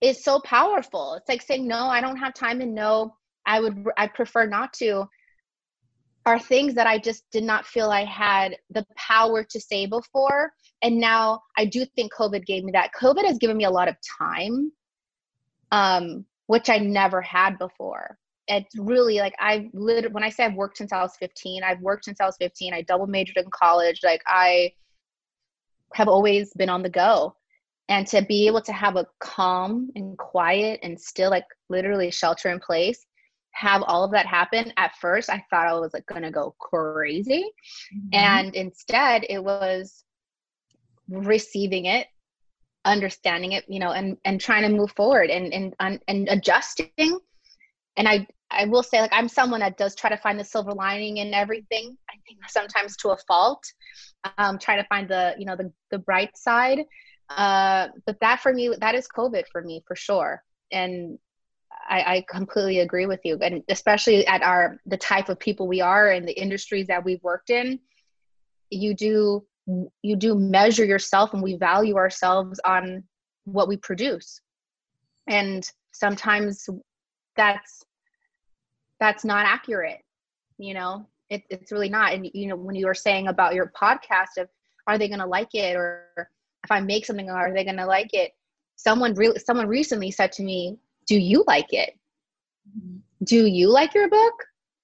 [0.00, 3.14] is so powerful it's like saying no i don't have time and no
[3.46, 5.04] I would I prefer not to
[6.26, 10.52] are things that I just did not feel I had the power to say before.
[10.82, 12.92] And now I do think COVID gave me that.
[12.98, 14.72] COVID has given me a lot of time,
[15.70, 18.16] um, which I never had before.
[18.48, 21.80] It's really like I've literally, when I say I've worked since I was 15, I've
[21.80, 22.72] worked since I was 15.
[22.72, 24.00] I double majored in college.
[24.02, 24.72] Like I
[25.94, 27.34] have always been on the go.
[27.88, 32.48] And to be able to have a calm and quiet and still like literally shelter
[32.48, 33.04] in place
[33.54, 37.44] have all of that happen at first i thought i was like gonna go crazy
[37.94, 38.08] mm-hmm.
[38.12, 40.04] and instead it was
[41.08, 42.08] receiving it
[42.84, 47.18] understanding it you know and and trying to move forward and and and adjusting
[47.96, 50.72] and i i will say like i'm someone that does try to find the silver
[50.72, 53.64] lining in everything i think sometimes to a fault
[54.38, 56.84] um try to find the you know the the bright side.
[57.30, 60.42] Uh but that for me that is covid for me for sure.
[60.70, 61.18] And
[61.88, 63.36] I, I, completely agree with you.
[63.42, 67.22] And especially at our the type of people we are and the industries that we've
[67.22, 67.78] worked in
[68.70, 69.44] you do
[70.02, 73.04] you do measure yourself and we value ourselves on
[73.44, 74.40] what we produce.
[75.26, 76.68] And sometimes
[77.36, 77.82] that's
[79.00, 80.00] that's not accurate
[80.58, 83.72] you know it, it's really not and you know when you were saying about your
[83.80, 84.48] podcast of
[84.86, 86.06] are they going to like it or
[86.62, 88.32] if i make something are they going to like it
[88.76, 91.98] someone really someone recently said to me do you like it?
[93.24, 94.34] Do you like your book?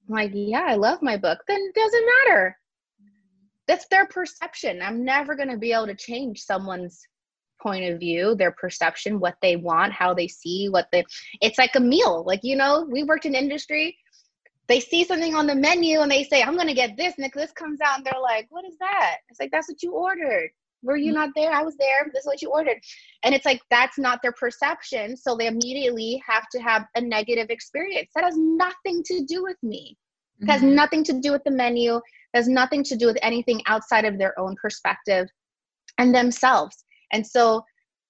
[0.09, 1.39] I'm like, yeah, I love my book.
[1.47, 2.57] Then it doesn't matter.
[3.67, 4.83] That's their perception.
[4.83, 7.01] I'm never going to be able to change someone's
[7.63, 11.05] point of view, their perception, what they want, how they see, what they.
[11.41, 12.25] It's like a meal.
[12.27, 13.97] Like you know, we worked in industry.
[14.69, 17.31] They see something on the menu and they say, "I'm going to get this," and
[17.35, 20.51] this comes out, and they're like, "What is that?" It's like that's what you ordered
[20.83, 21.21] were you mm-hmm.
[21.21, 22.79] not there i was there this is what you ordered
[23.23, 27.49] and it's like that's not their perception so they immediately have to have a negative
[27.51, 29.97] experience that has nothing to do with me
[30.39, 30.51] it mm-hmm.
[30.51, 32.03] has nothing to do with the menu it
[32.35, 35.29] has nothing to do with anything outside of their own perspective
[35.99, 37.65] and themselves and so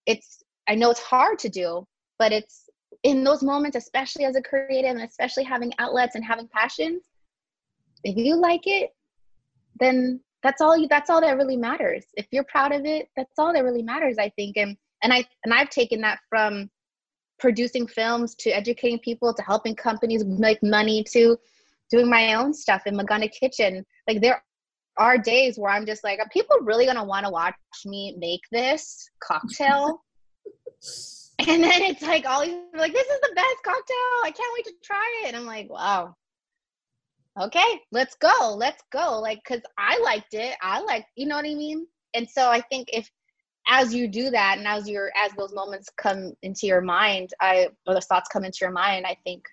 [0.06, 1.86] it's i know it's hard to do
[2.18, 2.68] but it's
[3.02, 7.02] in those moments especially as a creative and especially having outlets and having passions
[8.04, 8.90] if you like it
[9.78, 12.06] then that's all you that's all that really matters.
[12.16, 14.56] If you're proud of it that's all that really matters i think.
[14.56, 16.70] And and i and i've taken that from
[17.38, 21.36] producing films to educating people to helping companies make money to
[21.90, 23.84] doing my own stuff in Maganda Kitchen.
[24.06, 24.44] Like there
[25.00, 28.42] are days where i'm just like are people really to want to watch me make
[28.52, 30.02] this cocktail
[31.40, 34.64] and then it's like all these like this is the best cocktail i can't wait
[34.64, 36.14] to try it and i'm like wow
[37.40, 39.20] okay, let's go, let's go.
[39.20, 40.56] Like, cause I liked it.
[40.62, 41.86] I like, you know what I mean?
[42.14, 43.08] And so I think if
[43.68, 47.68] as you do that and as your as those moments come into your mind, I
[47.86, 49.44] or those thoughts come into your mind, I think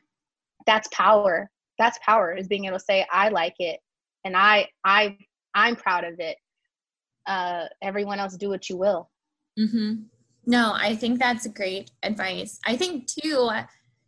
[0.65, 1.49] that's power.
[1.77, 3.79] That's power is being able to say, I like it
[4.25, 5.17] and I I
[5.57, 6.37] I'm proud of it.
[7.25, 9.09] Uh everyone else do what you will.
[9.59, 10.03] Mm-hmm.
[10.45, 12.59] No, I think that's great advice.
[12.65, 13.49] I think too,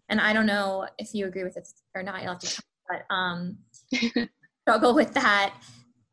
[0.07, 3.05] and I don't know if you agree with this or not, you'll have to but
[3.13, 3.57] um,
[4.61, 5.55] struggle with that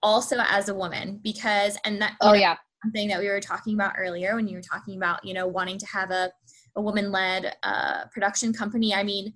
[0.02, 3.74] also as a woman because and that oh know, yeah something that we were talking
[3.74, 6.30] about earlier when you were talking about you know wanting to have a,
[6.76, 9.32] a woman led uh, production company i mean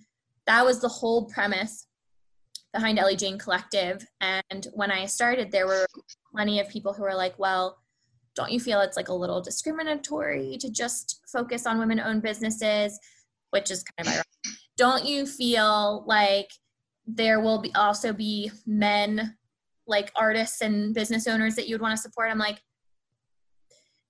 [0.47, 1.87] that was the whole premise
[2.73, 4.07] behind ellie jane collective.
[4.21, 5.87] And when i started there were
[6.33, 7.79] plenty of people who were like well
[8.35, 12.99] don't you feel it's like a little discriminatory to just focus on women owned businesses?
[13.51, 14.27] Which is kind of ironic.
[14.77, 16.51] Don't you feel like
[17.07, 19.37] there will be also be men
[19.87, 22.31] like artists and business owners that you would want to support?
[22.31, 22.61] I'm like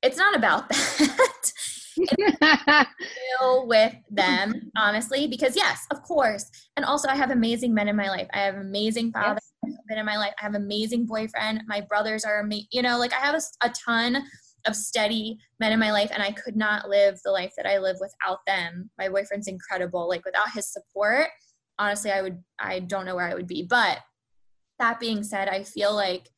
[0.03, 1.53] it's not about that
[3.41, 6.51] deal with them honestly because yes of course.
[6.77, 8.29] And also i have amazing men in my life.
[8.33, 9.75] I have amazing father yes.
[9.89, 10.33] men in my life.
[10.41, 11.63] I have amazing boyfriend.
[11.67, 14.23] My brothers are amazing you know like i have a, a ton
[14.67, 17.79] of steady men in my life and i could not live the life that i
[17.79, 18.91] live without them.
[18.99, 21.29] My boyfriend's incredible like without his support
[21.79, 23.67] honestly i would i don't know where i would be.
[23.69, 23.99] But
[24.79, 26.29] that being said i feel like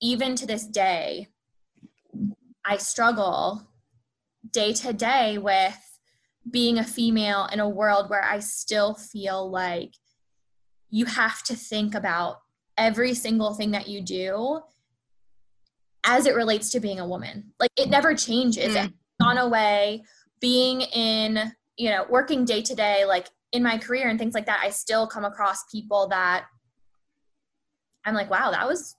[0.00, 1.28] even to this day
[2.64, 3.67] i struggle
[4.58, 5.78] day to day with
[6.50, 9.92] being a female in a world where i still feel like
[10.90, 12.38] you have to think about
[12.76, 14.60] every single thing that you do
[16.04, 18.84] as it relates to being a woman like it never changes mm.
[18.84, 20.02] it's gone away
[20.40, 24.46] being in you know working day to day like in my career and things like
[24.46, 26.46] that, I still come across people that
[28.04, 28.94] I'm like, wow, that was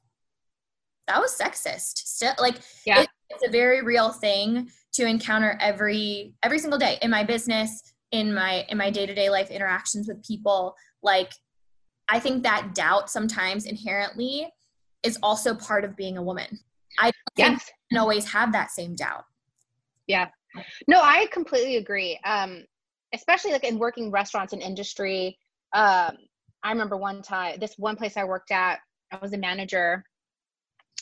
[1.07, 1.97] that was sexist.
[1.97, 2.55] Still, like,
[2.85, 3.01] yeah.
[3.01, 7.93] It, it's a very real thing to encounter every every single day in my business,
[8.11, 10.75] in my in my day-to-day life interactions with people.
[11.03, 11.31] Like
[12.09, 14.51] i think that doubt sometimes inherently
[15.03, 16.59] is also part of being a woman.
[16.99, 17.63] I don't yes.
[17.89, 19.23] think always have that same doubt.
[20.07, 20.27] Yeah.
[20.87, 22.19] No i completely agree.
[22.25, 22.65] Um
[23.13, 25.37] especially like in working restaurants and industry
[25.73, 26.17] um
[26.63, 28.79] i remember one time this one place i worked at
[29.11, 30.03] i was a manager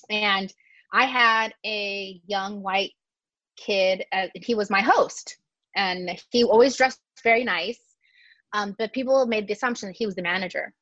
[0.09, 0.53] and
[0.93, 2.91] i had a young white
[3.57, 5.37] kid uh, he was my host
[5.77, 7.79] and he always dressed very nice.
[8.53, 10.73] Um, but people made the assumption that he was the manager.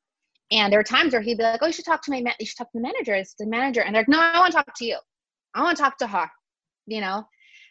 [0.51, 2.39] And there were times where he'd be like, "Oh, you should talk to my ma-
[2.39, 3.13] you should talk to the manager.
[3.15, 4.97] It's the manager." And they're like, "No, I want to talk to you.
[5.55, 6.29] I want to talk to her."
[6.85, 7.27] You know.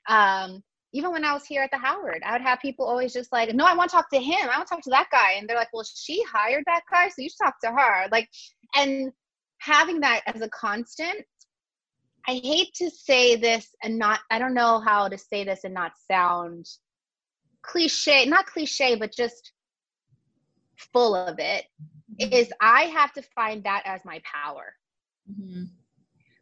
[0.08, 0.62] Um,
[0.92, 3.54] even when I was here at the Howard, I would have people always just like,
[3.54, 4.48] "No, I want to talk to him.
[4.50, 7.08] I want to talk to that guy." And they're like, "Well, she hired that guy,
[7.08, 8.28] so you should talk to her." Like,
[8.74, 9.12] and
[9.60, 11.24] having that as a constant
[12.26, 15.74] I hate to say this and not, I don't know how to say this and
[15.74, 16.66] not sound
[17.62, 19.52] cliche, not cliche, but just
[20.76, 21.64] full of it
[22.20, 22.32] mm-hmm.
[22.32, 24.74] is I have to find that as my power
[25.30, 25.64] mm-hmm.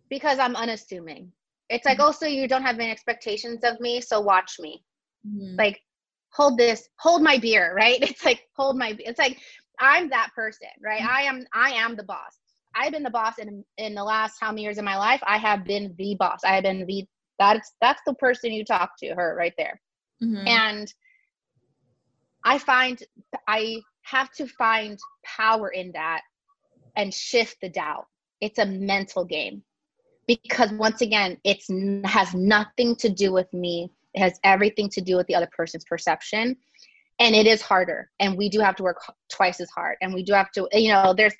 [0.09, 1.33] because I'm unassuming.
[1.69, 2.09] It's like, mm-hmm.
[2.09, 4.85] oh, so you don't have any expectations of me, so watch me.
[5.27, 5.57] Mm-hmm.
[5.57, 5.81] Like,
[6.31, 7.99] hold this, hold my beer, right?
[8.03, 9.39] It's like, hold my, it's like,
[9.81, 11.01] I'm that person, right?
[11.01, 11.17] Mm-hmm.
[11.17, 12.37] I am, I am the boss.
[12.75, 15.21] I've been the boss in in the last how many years of my life.
[15.27, 16.41] I have been the boss.
[16.45, 17.07] I have been the
[17.39, 19.81] that's that's the person you talk to, her right there.
[20.23, 20.47] Mm-hmm.
[20.47, 20.95] And
[22.45, 23.03] I find
[23.47, 26.23] I have to find power in that
[26.97, 28.07] and shift the doubt.
[28.41, 29.63] It's a mental game
[30.27, 31.69] because once again, it's
[32.05, 33.91] has nothing to do with me.
[34.15, 36.57] It has everything to do with the other person's perception.
[37.19, 38.11] And it is harder.
[38.19, 39.01] And we do have to work
[39.31, 39.97] twice as hard.
[40.01, 41.35] And we do have to, you know, there's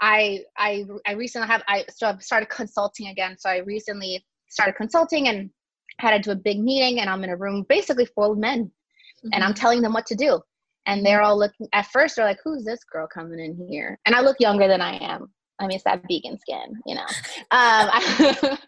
[0.00, 3.36] I I I recently have I so I've started consulting again.
[3.38, 5.50] So I recently started consulting and
[5.98, 8.64] had to do a big meeting and I'm in a room basically full of men
[8.64, 9.28] mm-hmm.
[9.32, 9.60] and I'm mm-hmm.
[9.60, 10.40] telling them what to do.
[10.86, 13.98] And they're all looking at first, they're like, Who's this girl coming in here?
[14.06, 15.30] And I look younger than I am.
[15.58, 17.06] I mean, it's that vegan skin, you know.
[17.52, 17.90] Um,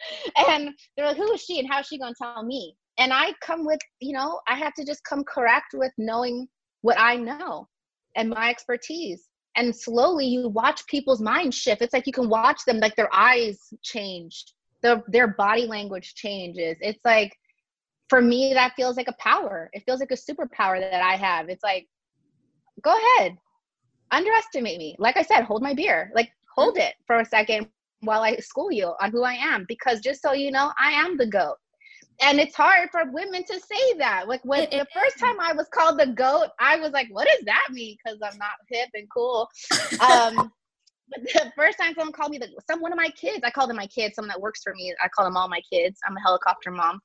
[0.49, 2.77] and they're like, Who is she and how is she going to tell me?
[2.99, 6.47] And I come with, you know, I have to just come correct with knowing
[6.83, 7.69] what I know
[8.17, 9.23] and my expertise.
[9.57, 11.83] And slowly you watch people's minds shift.
[11.83, 14.45] It's like you can watch them, like their eyes change,
[14.83, 16.77] their, their body language changes.
[16.81, 17.33] It's like
[18.09, 19.71] for me that feels like a power.
[19.73, 21.49] It feels like a superpower that i have.
[21.49, 21.87] It's like
[22.83, 23.37] go ahead.
[24.11, 24.97] Underestimate me.
[24.99, 26.11] Like i said hold my beer.
[26.15, 27.69] Like hold it for a second
[28.01, 29.65] while i school you on who i am.
[29.69, 31.57] Because just so you know i am the goat
[32.23, 35.67] and it's hard for women to say that like when the first time i was
[35.73, 39.09] called the goat i was like what does that mean because i'm not hip and
[39.15, 39.49] cool
[40.01, 40.51] um
[41.13, 43.67] but the first time someone called me the some one of my kids, I call
[43.67, 45.99] them my kids, someone that works for me, I call them all my kids.
[46.07, 47.01] I'm a helicopter mom.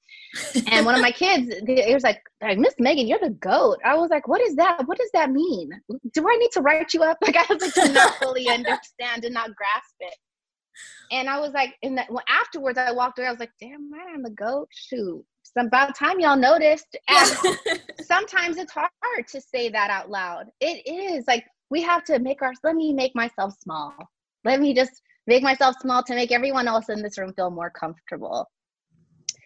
[0.72, 3.80] And one of my kids, it was like, like Miss Megan, you're the goat.
[3.84, 4.88] I was like, what is that?
[4.88, 5.70] What does that mean?
[6.14, 7.18] Do I need to write you up?
[7.28, 10.16] Like I was like, to not fully understand and not grasp it.
[11.12, 13.92] And I was like, and that well, afterwards I walked away, I was like, damn
[13.92, 14.68] right, I'm the goat.
[14.72, 15.24] Shoot.
[15.44, 16.98] So about time y'all noticed.
[18.02, 20.48] Sometimes it's hard to say that out loud.
[20.60, 23.94] It is like we have to make our let me make myself small
[24.46, 27.70] let me just make myself small to make everyone else in this room feel more
[27.70, 28.50] comfortable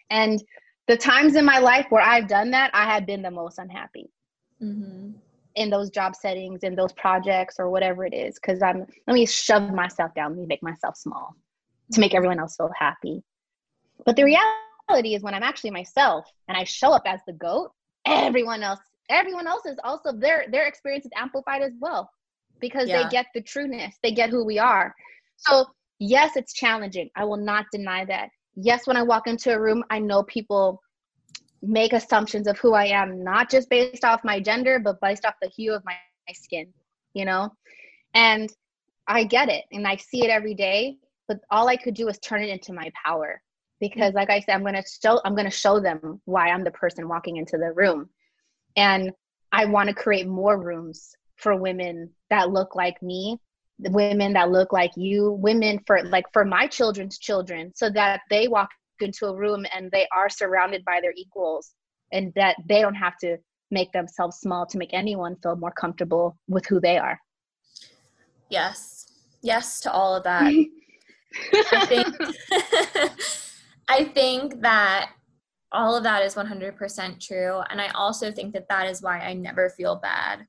[0.10, 0.44] and
[0.88, 4.10] the times in my life where i've done that i have been the most unhappy
[4.62, 5.12] mm-hmm.
[5.56, 9.26] In those job settings in those projects or whatever it is because i'm let me
[9.26, 11.36] shove myself down let me make myself small
[11.92, 13.22] to make everyone else feel happy.
[14.06, 17.72] But the reality is when i'm actually myself and i show up as the goat
[18.06, 18.80] everyone else
[19.10, 22.10] everyone else is also their their experience is amplified as well
[22.60, 23.04] because yeah.
[23.04, 24.94] they get the trueness they get who we are.
[25.38, 25.66] So
[26.00, 27.10] yes it's challenging.
[27.16, 28.30] I will not deny that.
[28.56, 30.82] Yes when i walk into a room i know people
[31.62, 35.36] make assumptions of who i am not just based off my gender but based off
[35.42, 35.96] the hue of my,
[36.28, 36.68] my skin
[37.14, 37.52] you know?
[38.14, 38.52] And
[39.08, 40.98] i get it and i see it every day
[41.28, 43.42] but all i could do is turn it into my power
[43.80, 47.08] because like i said i'm to show i'm to show them why i'm the person
[47.08, 48.10] walking into the room.
[48.76, 49.12] And
[49.52, 53.40] I want to create more rooms for women that look like me,
[53.80, 58.22] the women that look like you, women for like for my children's children, so that
[58.30, 58.70] they walk
[59.02, 61.72] into a room and they are surrounded by their equals
[62.12, 63.38] and that they don't have to
[63.72, 67.20] make themselves small to make anyone feel more comfortable with who they are.
[68.50, 69.08] Yes.
[69.42, 70.44] Yes to all of that.
[71.72, 72.08] I think
[73.88, 75.12] I think that
[75.72, 77.62] all of that is 100% true.
[77.70, 80.46] And I also think that that is why I never feel bad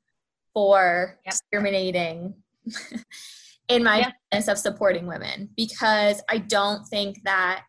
[0.52, 1.32] for yep.
[1.32, 2.34] discriminating
[3.68, 4.12] in my yep.
[4.30, 7.64] business of supporting women because I don't think that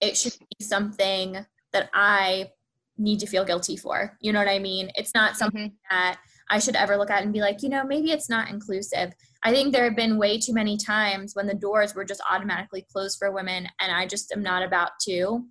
[0.00, 2.50] it should be something that I
[2.96, 4.16] need to feel guilty for.
[4.20, 4.90] You know what I mean?
[4.94, 5.96] It's not something mm-hmm.
[5.96, 6.18] that
[6.48, 9.12] I should ever look at and be like, you know, maybe it's not inclusive.
[9.42, 12.86] I think there have been way too many times when the doors were just automatically
[12.90, 15.44] closed for women, and I just am not about to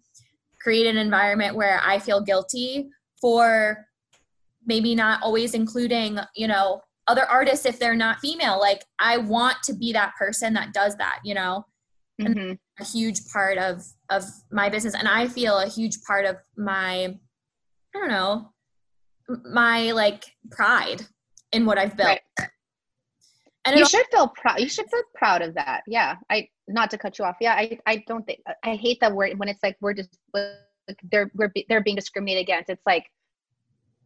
[0.62, 2.90] create an environment where I feel guilty
[3.20, 3.86] for
[4.66, 8.60] maybe not always including, you know, other artists if they're not female.
[8.60, 11.66] Like, I want to be that person that does that, you know?
[12.22, 12.54] Mm-hmm.
[12.80, 17.16] A huge part of of my business and i feel a huge part of my
[17.96, 18.54] i don't know
[19.46, 21.06] my like pride
[21.52, 22.20] in what I've built.
[22.40, 22.50] Right.
[23.66, 24.60] And you should feel proud.
[24.60, 25.84] You should feel proud of that.
[25.88, 26.18] Yeah.
[26.30, 27.38] I not to cut you off.
[27.40, 27.54] Yeah.
[27.54, 31.32] I I don't think I hate that word when it's like we're just like they're
[31.34, 32.70] we're they're being discriminated against.
[32.70, 33.06] It's like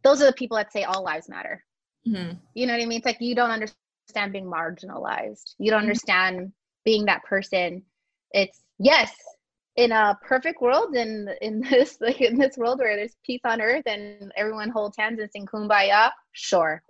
[0.04, 1.64] those are the people that say all lives matter.
[2.06, 2.36] Mm-hmm.
[2.54, 2.98] You know what I mean?
[2.98, 5.54] It's like you don't understand being marginalized.
[5.58, 5.86] You don't mm-hmm.
[5.86, 6.52] understand
[6.84, 7.82] being that person.
[8.32, 9.12] It's yes,
[9.76, 13.60] in a perfect world in in this like in this world where there's peace on
[13.60, 16.82] earth and everyone holds hands and sing kumbaya sure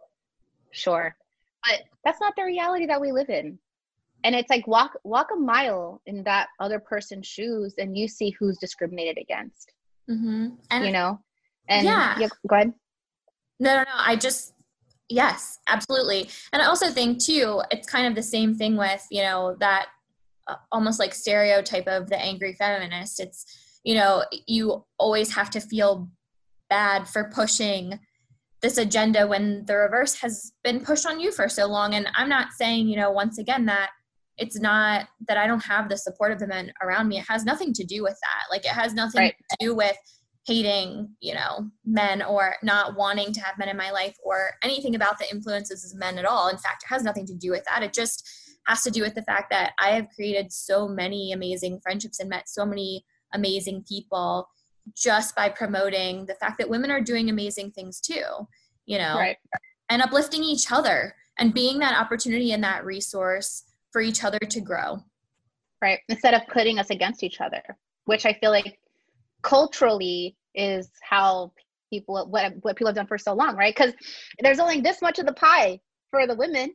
[0.71, 1.17] sure.
[1.65, 3.59] But that's not the reality that we live in.
[4.25, 8.31] And it's like walk walk a mile in that other person's shoes and you see
[8.39, 9.73] who's discriminated against
[10.11, 10.49] mm-hmm.
[10.71, 11.21] and you know?
[11.69, 12.19] And yeah.
[12.19, 12.73] yeah go ahead.
[13.61, 14.55] No no no i just
[15.09, 16.29] yes absolutely.
[16.53, 19.87] And i also think too it's kind of the same thing with you know that
[20.73, 23.21] almost like stereotype of the angry feminist.
[23.21, 23.45] It's
[23.85, 26.09] you know you always have to feel
[26.69, 27.99] bad for pushing
[28.61, 31.95] this agenda when the reverse has been pushed on you for so long.
[31.95, 33.91] And i'm not saying you know once again that
[34.37, 37.19] it's not that i don't have the support of the men around me.
[37.19, 38.51] It has nothing to do with that.
[38.51, 39.35] Like it has nothing right.
[39.51, 39.97] to do with
[40.47, 44.95] hating you know men or not wanting to have men in my life or anything
[44.95, 46.49] about the influences of men at all.
[46.49, 47.83] In fact it has nothing to do with that.
[47.83, 48.27] It just
[48.67, 52.29] has to do with the fact that I have created so many amazing friendships and
[52.29, 53.05] met so many
[53.35, 54.49] amazing people
[54.97, 58.25] just by promoting the fact that women are doing amazing things too,
[58.87, 59.37] you know, right.
[59.91, 64.61] and uplifting each other and being that opportunity and that resource for each other to
[64.61, 64.99] grow.
[65.81, 66.01] Right.
[66.09, 67.63] Instead of putting us against each other,
[68.07, 68.79] which I feel like
[69.43, 71.53] culturally is how
[71.91, 73.75] people what what people have done for so long, right?
[73.75, 73.95] Because
[74.41, 75.81] there's only this much of the pie
[76.11, 76.75] for the women.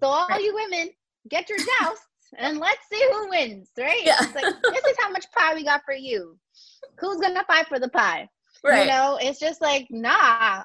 [0.00, 0.40] So all right.
[0.40, 0.90] you women
[1.28, 2.06] get your jousts
[2.38, 4.04] and let's see who wins, right?
[4.04, 4.16] Yeah.
[4.20, 6.38] It's like this is how much pie we got for you.
[6.98, 8.28] Who's gonna fight for the pie?
[8.64, 8.82] Right.
[8.82, 10.12] You know, it's just like, nah,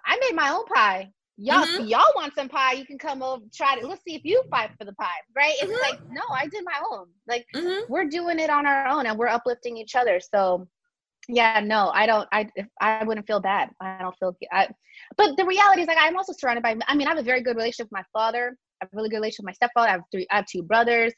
[0.06, 1.12] I made my own pie.
[1.40, 1.86] Y'all, mm-hmm.
[1.86, 2.74] y'all want some pie?
[2.74, 3.84] You can come over, try it.
[3.84, 5.54] Let's see if you fight for the pie, right?
[5.62, 5.82] It's mm-hmm.
[5.82, 7.08] like, no, I did my own.
[7.28, 7.92] Like, mm-hmm.
[7.92, 10.20] we're doing it on our own, and we're uplifting each other.
[10.20, 10.68] So,
[11.28, 12.28] yeah, no, I don't.
[12.32, 12.50] I
[12.82, 13.70] I wouldn't feel bad.
[13.80, 14.36] I don't feel.
[14.52, 14.68] I,
[15.16, 16.76] but the reality is, like, I'm also surrounded by.
[16.88, 18.58] I mean, I have a very good relationship with my father.
[18.82, 19.90] I have a really good relationship with my stepfather.
[19.90, 20.28] I have three.
[20.32, 21.14] I have two brothers.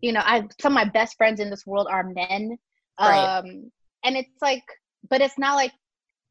[0.00, 2.56] You know, I some of my best friends in this world are men.
[3.00, 3.38] Right.
[3.38, 3.70] Um,
[4.04, 4.64] and it's like,
[5.08, 5.72] but it's not like.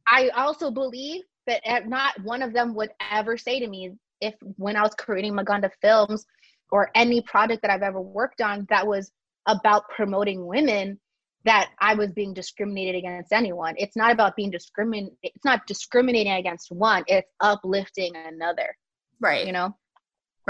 [0.07, 4.75] I also believe that not one of them would ever say to me if when
[4.75, 6.25] I was creating Maganda Films
[6.71, 9.11] or any project that I've ever worked on that was
[9.47, 10.99] about promoting women
[11.43, 13.73] that I was being discriminated against anyone.
[13.77, 18.75] It's not about being discrimin it's not discriminating against one, it's uplifting another.
[19.19, 19.45] Right.
[19.45, 19.75] You know?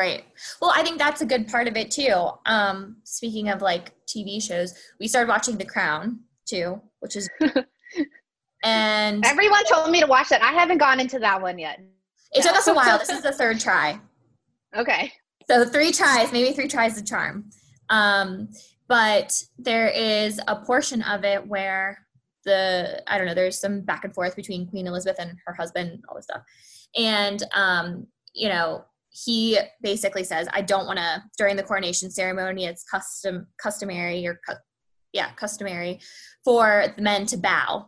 [0.01, 0.25] Right.
[0.59, 2.31] Well, I think that's a good part of it too.
[2.47, 7.29] Um, speaking of like TV shows, we started watching The Crown too, which is
[8.63, 10.41] and everyone told me to watch that.
[10.41, 11.81] I haven't gone into that one yet.
[12.33, 12.97] It took us a while.
[12.97, 14.01] This is the third try.
[14.75, 15.11] Okay.
[15.47, 17.51] So three tries, maybe three tries the charm.
[17.91, 18.49] Um,
[18.87, 22.07] but there is a portion of it where
[22.43, 26.03] the I don't know, there's some back and forth between Queen Elizabeth and her husband,
[26.09, 26.41] all this stuff.
[26.97, 32.65] And um, you know, he basically says, I don't want to, during the coronation ceremony,
[32.65, 34.55] it's custom, customary or, cu-
[35.13, 35.99] yeah, customary
[36.45, 37.87] for the men to bow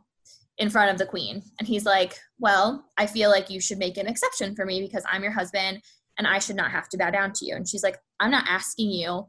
[0.58, 1.42] in front of the queen.
[1.60, 5.04] And he's like, Well, I feel like you should make an exception for me because
[5.10, 5.82] I'm your husband
[6.18, 7.56] and I should not have to bow down to you.
[7.56, 9.28] And she's like, I'm not asking you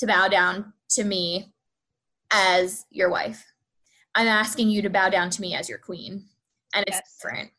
[0.00, 1.52] to bow down to me
[2.30, 3.44] as your wife.
[4.14, 6.24] I'm asking you to bow down to me as your queen.
[6.74, 7.16] And it's yes.
[7.16, 7.50] different.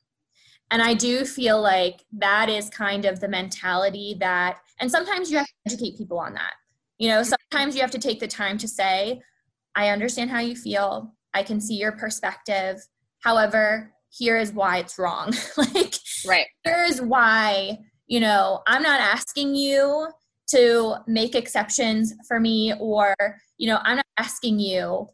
[0.70, 5.38] And I do feel like that is kind of the mentality that, and sometimes you
[5.38, 6.53] have to educate people on that.
[6.97, 7.34] You know, mm-hmm.
[7.51, 9.22] sometimes you have to take the time to say,
[9.76, 11.13] I understand how you feel.
[11.34, 12.86] I can see your perspective.
[13.20, 15.34] However, here is why it's wrong.
[15.57, 15.95] like,
[16.28, 16.47] right.
[16.63, 20.07] Here is why, you know, I'm not asking you
[20.49, 23.13] to make exceptions for me, or,
[23.57, 25.07] you know, I'm not asking you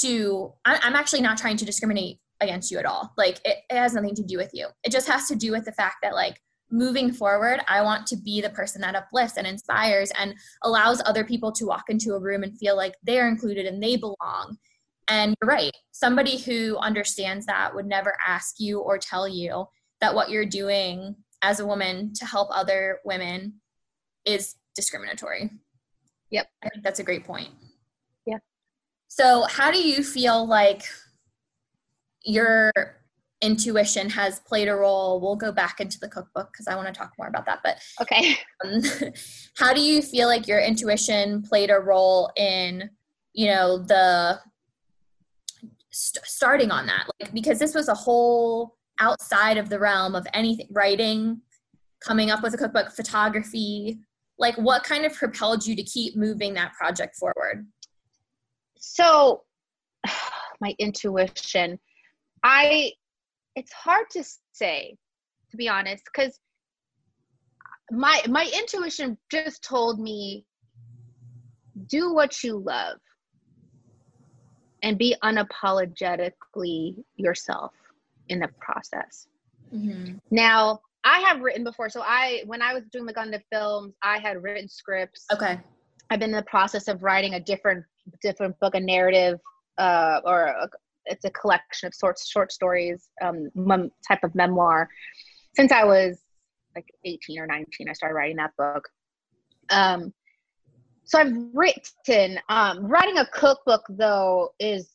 [0.00, 3.12] to, I'm actually not trying to discriminate against you at all.
[3.16, 4.68] Like it, it has nothing to do with you.
[4.84, 8.16] It just has to do with the fact that like moving forward, I want to
[8.16, 12.20] be the person that uplifts and inspires and allows other people to walk into a
[12.20, 14.56] room and feel like they're included and they belong.
[15.08, 15.72] And you're right.
[15.90, 19.66] Somebody who understands that would never ask you or tell you
[20.00, 23.54] that what you're doing as a woman to help other women
[24.24, 25.50] is discriminatory.
[26.30, 26.48] Yep.
[26.62, 27.48] I think that's a great point.
[28.24, 28.38] Yeah.
[29.08, 30.84] So, how do you feel like
[32.24, 32.72] your
[33.40, 35.20] intuition has played a role?
[35.20, 37.60] We'll go back into the cookbook because I want to talk more about that.
[37.62, 38.36] But okay.
[38.62, 38.82] Um,
[39.56, 42.90] how do you feel like your intuition played a role in,
[43.32, 44.38] you know, the
[45.90, 47.06] st- starting on that?
[47.20, 51.40] Like, because this was a whole outside of the realm of anything writing,
[52.00, 53.98] coming up with a cookbook, photography.
[54.38, 57.66] Like, what kind of propelled you to keep moving that project forward?
[58.76, 59.42] So,
[60.60, 61.78] my intuition,
[62.42, 62.92] I,
[63.56, 64.96] it's hard to say,
[65.50, 66.38] to be honest, because
[67.90, 70.44] my my intuition just told me
[71.86, 72.98] do what you love
[74.82, 77.72] and be unapologetically yourself
[78.28, 79.26] in the process.
[79.74, 80.16] Mm-hmm.
[80.30, 81.88] Now, I have written before.
[81.88, 85.26] So I, when I was doing the Maganda films, I had written scripts.
[85.32, 85.58] Okay.
[86.10, 87.84] I've been in the process of writing a different,
[88.22, 89.38] different book, a narrative,
[89.78, 90.68] uh, or a,
[91.10, 94.88] it's a collection of short, short stories, um, mem- type of memoir.
[95.54, 96.18] Since I was
[96.74, 98.88] like 18 or 19, I started writing that book.
[99.70, 100.12] Um,
[101.04, 102.38] so I've written.
[102.48, 104.88] Um, writing a cookbook though is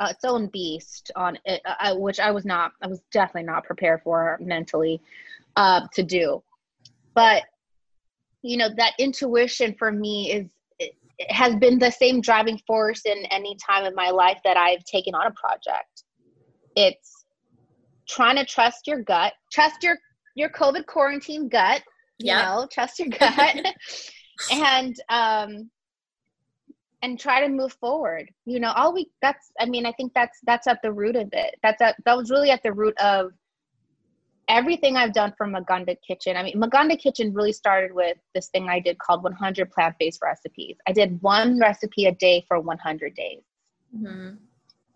[0.00, 2.72] uh, its own beast on it, uh, which I was not.
[2.82, 5.00] I was definitely not prepared for mentally
[5.54, 6.42] uh, to do.
[7.14, 7.44] But
[8.42, 10.48] you know that intuition for me is
[11.28, 15.14] has been the same driving force in any time in my life that I've taken
[15.14, 16.04] on a project.
[16.76, 17.24] It's
[18.08, 19.96] trying to trust your gut, trust your
[20.34, 21.82] your COVID quarantine gut.
[22.18, 22.44] You yep.
[22.44, 23.56] know, trust your gut.
[24.50, 25.70] and um
[27.02, 30.38] and try to move forward you know all we that's i mean i think that's
[30.44, 33.32] that's at the root of it that's at that was really at the root of
[34.48, 38.68] everything i've done for maganda kitchen i mean maganda kitchen really started with this thing
[38.68, 40.76] i did called 100 plant-based recipes.
[40.88, 43.42] I did one recipe a day for 100 days.
[43.94, 44.36] Mm-hmm.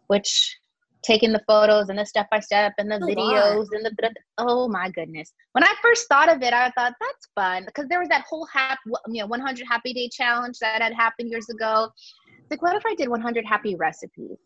[0.07, 0.57] which
[1.03, 4.90] taking the photos and the step by step and the videos and the oh my
[4.90, 5.32] goodness.
[5.53, 7.64] When i first thought of it i thought that's fun.
[7.66, 8.78] Because there was that whole happy
[9.09, 11.90] you know 100 happy day challenge that had happened years ago.
[12.38, 14.38] It's like what if i did 100 happy recipes?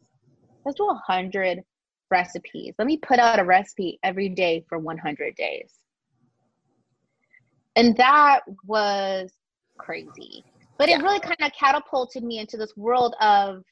[0.64, 1.62] Let's do 100
[2.10, 2.74] recipes.
[2.78, 5.72] Let me put out a recipe every day for 100 days.
[7.76, 9.32] And that was
[9.78, 10.44] crazy.
[10.78, 10.98] But yeah.
[10.98, 13.62] it really kind of catapulted me into this world of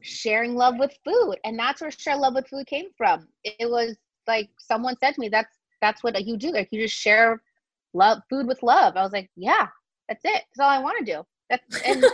[0.00, 1.36] sharing love with food.
[1.44, 3.28] And that's where share love with food came from.
[3.44, 3.96] It was
[4.26, 6.50] like someone said to me that's that's what you do.
[6.50, 7.42] Like you just share
[7.92, 8.96] love food with love.
[8.96, 9.68] I was like yeah
[10.08, 10.42] that's it.
[10.54, 11.22] That's all i want to do.
[11.48, 12.04] That's and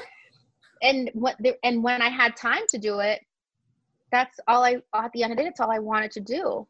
[0.83, 3.21] and what the, and when i had time to do it
[4.11, 6.67] that's all i at the end of the day all i wanted to do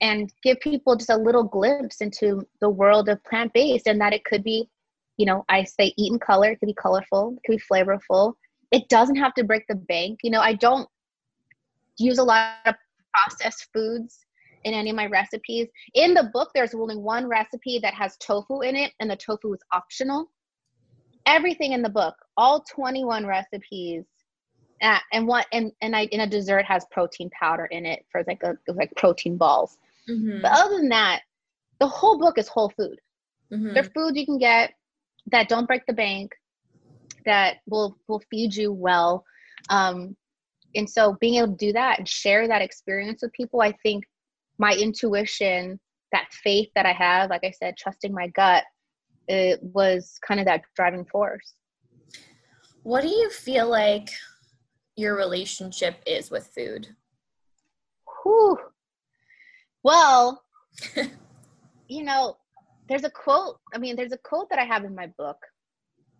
[0.00, 4.24] and give people just a little glimpse into the world of plant-based and that it
[4.24, 4.68] could be
[5.16, 8.34] you know i say eat in color it could be colorful it could be flavorful
[8.72, 10.20] it doesn't have to break the bank.
[10.22, 10.88] You know, I don't
[11.98, 12.74] use a lot of
[13.14, 14.24] processed foods
[14.64, 15.68] in any of my recipes.
[15.94, 19.52] In the book, there's only one recipe that has tofu in it, and the tofu
[19.52, 20.30] is optional.
[21.26, 24.04] Everything in the book, all 21 recipes,
[24.82, 28.22] uh, and what and and I in a dessert has protein powder in it for
[28.26, 29.78] like a like protein balls.
[30.10, 30.42] Mm-hmm.
[30.42, 31.22] But other than that,
[31.80, 32.98] the whole book is whole food.
[33.52, 33.74] Mm-hmm.
[33.74, 34.72] They're food you can get
[35.30, 36.32] that don't break the bank
[37.24, 39.24] that will will feed you well
[39.68, 40.16] um,
[40.74, 44.04] and so being able to do that and share that experience with people i think
[44.58, 45.78] my intuition
[46.10, 48.64] that faith that i have like i said trusting my gut
[49.28, 51.54] it was kind of that driving force
[52.82, 54.10] what do you feel like
[54.96, 56.88] your relationship is with food
[58.22, 58.58] Whew.
[59.82, 60.42] well
[61.88, 62.36] you know
[62.88, 65.38] there's a quote i mean there's a quote that i have in my book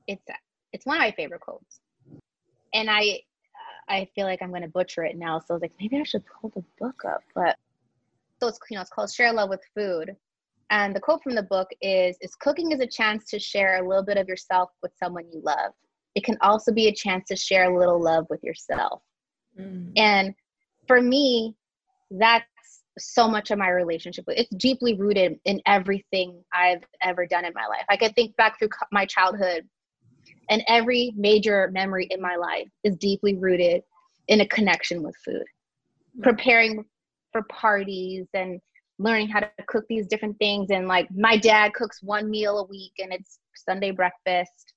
[0.06, 0.24] it's
[0.72, 1.80] it's one of my favorite quotes.
[2.74, 3.20] And I
[3.88, 5.38] I feel like I'm going to butcher it now.
[5.38, 7.22] So I was like, maybe I should pull the book up.
[7.34, 7.56] But
[8.40, 10.16] so it's you know it's called Share Love with Food.
[10.70, 13.88] And the quote from the book is is cooking is a chance to share a
[13.88, 15.72] little bit of yourself with someone you love.
[16.14, 19.02] It can also be a chance to share a little love with yourself.
[19.58, 19.92] Mm.
[19.96, 20.34] And
[20.86, 21.54] for me,
[22.10, 22.44] that's
[22.98, 27.52] so much of my relationship with it's deeply rooted in everything I've ever done in
[27.54, 27.84] my life.
[27.88, 29.66] I can think back through my childhood
[30.50, 33.82] and every major memory in my life is deeply rooted
[34.28, 35.42] in a connection with food.
[35.42, 36.22] Mm-hmm.
[36.22, 36.84] Preparing
[37.32, 38.60] for parties and
[38.98, 40.70] learning how to cook these different things.
[40.70, 44.71] And like my dad cooks one meal a week and it's Sunday breakfast.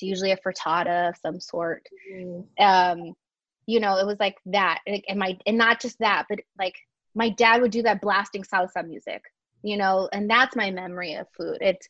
[0.00, 1.86] It's usually a frittata of some sort.
[2.10, 2.64] Mm-hmm.
[2.64, 3.12] Um,
[3.66, 4.80] you know, it was like that.
[4.86, 6.74] And my and not just that, but like
[7.14, 9.22] my dad would do that blasting salsa music,
[9.62, 11.58] you know, and that's my memory of food.
[11.60, 11.86] It's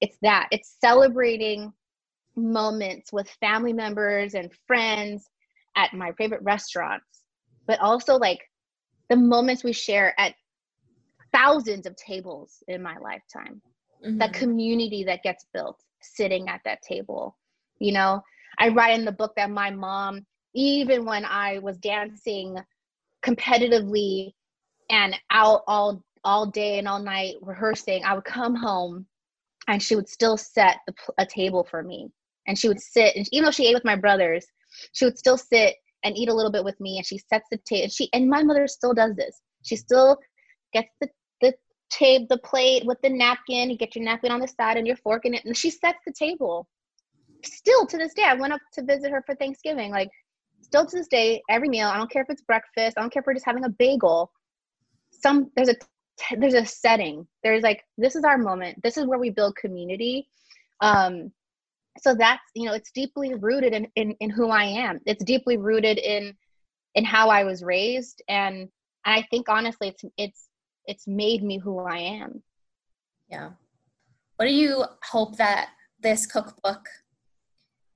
[0.00, 0.48] it's that.
[0.50, 1.72] It's celebrating
[2.34, 5.28] moments with family members and friends
[5.76, 7.22] at my favorite restaurants,
[7.66, 8.40] but also like
[9.10, 10.34] the moments we share at
[11.32, 13.60] thousands of tables in my lifetime.
[14.04, 14.18] Mm-hmm.
[14.18, 17.36] That community that gets built sitting at that table.
[17.80, 18.22] You know,
[18.58, 22.56] I write in the book that my mom, even when I was dancing
[23.24, 24.32] competitively
[24.90, 29.06] and out all all day and all night rehearsing, I would come home
[29.68, 32.10] and she would still set the, a table for me.
[32.46, 34.44] And she would sit, and even though she ate with my brothers,
[34.92, 36.96] she would still sit and eat a little bit with me.
[36.96, 37.84] And she sets the table.
[37.84, 39.40] And She and my mother still does this.
[39.62, 40.18] She still
[40.72, 41.08] gets the
[41.40, 41.54] the
[41.90, 43.70] table, the plate with the napkin.
[43.70, 45.98] You get your napkin on the side and your fork in it, and she sets
[46.06, 46.68] the table.
[47.44, 49.90] Still to this day, I went up to visit her for Thanksgiving.
[49.90, 50.10] Like,
[50.62, 51.88] still to this day, every meal.
[51.88, 52.96] I don't care if it's breakfast.
[52.96, 54.30] I don't care if we're just having a bagel.
[55.10, 55.74] Some there's a
[56.38, 60.28] there's a setting there's like this is our moment this is where we build community
[60.80, 61.30] um
[61.98, 65.56] so that's you know it's deeply rooted in, in in who i am it's deeply
[65.56, 66.34] rooted in
[66.94, 68.68] in how i was raised and
[69.04, 70.48] i think honestly it's it's
[70.86, 72.42] it's made me who i am
[73.28, 73.50] yeah
[74.36, 76.88] what do you hope that this cookbook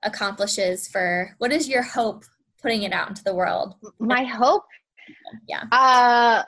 [0.05, 2.25] accomplishes for what is your hope
[2.63, 4.65] putting it out into the world my hope
[5.49, 6.43] yeah uh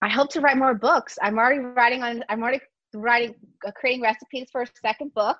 [0.00, 1.18] I hope to write more books.
[1.20, 2.22] I'm already writing on.
[2.28, 2.60] I'm already
[2.94, 3.34] writing,
[3.66, 5.38] uh, creating recipes for a second book.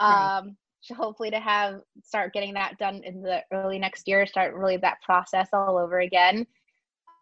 [0.00, 4.26] Um, so hopefully to have start getting that done in the early next year.
[4.26, 6.46] Start really that process all over again,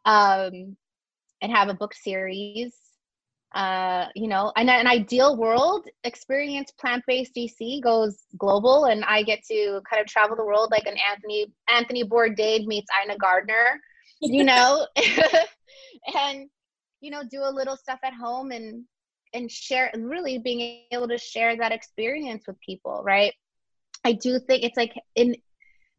[0.05, 0.77] um,
[1.41, 2.75] and have a book series.
[3.55, 9.43] Uh, you know, in an ideal world, experience plant-based DC goes global, and I get
[9.45, 13.55] to kind of travel the world like an Anthony Anthony Bourdain meets Ina Garten.
[14.21, 14.87] You know.
[16.15, 16.49] and
[17.01, 18.85] you know do a little stuff at home and
[19.35, 23.35] and share really being able to share that experience with people right
[24.05, 25.37] i do think it's like in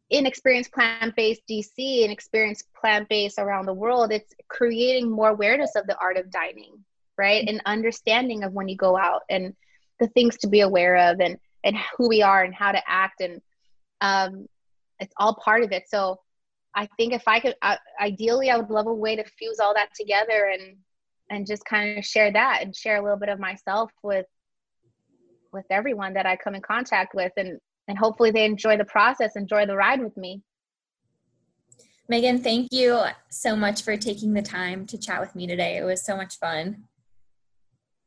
[0.10, 5.86] in experience plant-based dc and experience plant-based around the world it's creating more awareness of
[5.88, 6.74] the art of dining
[7.18, 9.54] right and understanding of when you go out and
[10.00, 13.22] the things to be aware of and and who we are and how to act
[13.22, 13.42] and
[14.02, 14.48] um
[15.00, 16.20] it's all part of it so
[16.76, 17.56] I think if I could,
[18.02, 20.78] ideally, I would love a way to fuse all that together and
[21.30, 24.26] and just kind of share that and share a little bit of myself with
[25.52, 29.36] with everyone that I come in contact with, and and hopefully they enjoy the process,
[29.36, 30.42] enjoy the ride with me.
[32.10, 35.78] Megan, thank you so much for taking the time to chat with me today.
[35.78, 36.84] It was so much fun.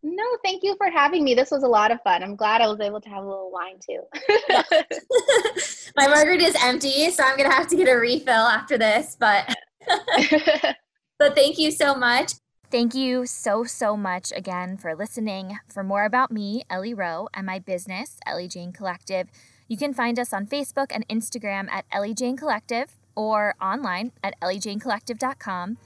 [0.08, 1.34] No, thank you for having me.
[1.34, 2.22] This was a lot of fun.
[2.22, 4.02] I'm glad I was able to have a little wine too.
[5.96, 9.16] My margarita is empty, so I'm gonna have to get a refill after this.
[9.18, 9.52] But
[11.18, 12.34] but thank you so much.
[12.70, 15.58] Thank you so, so much again for listening.
[15.66, 19.26] For more about me, Ellie Rowe, and my business, Ellie Jane Collective,
[19.66, 24.38] you can find us on Facebook and Instagram at Ellie Jane Collective or online at
[24.40, 25.78] elliejanecollective.com.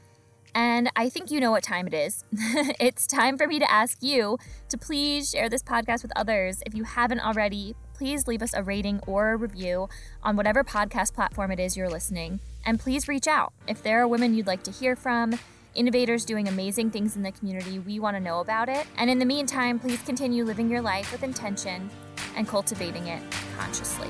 [0.54, 2.24] And I think you know what time it is.
[2.32, 6.62] it's time for me to ask you to please share this podcast with others.
[6.66, 9.88] If you haven't already, please leave us a rating or a review
[10.22, 12.40] on whatever podcast platform it is you're listening.
[12.64, 13.52] And please reach out.
[13.66, 15.38] If there are women you'd like to hear from,
[15.74, 18.86] innovators doing amazing things in the community, we want to know about it.
[18.96, 21.90] And in the meantime, please continue living your life with intention
[22.36, 23.22] and cultivating it
[23.58, 24.08] consciously.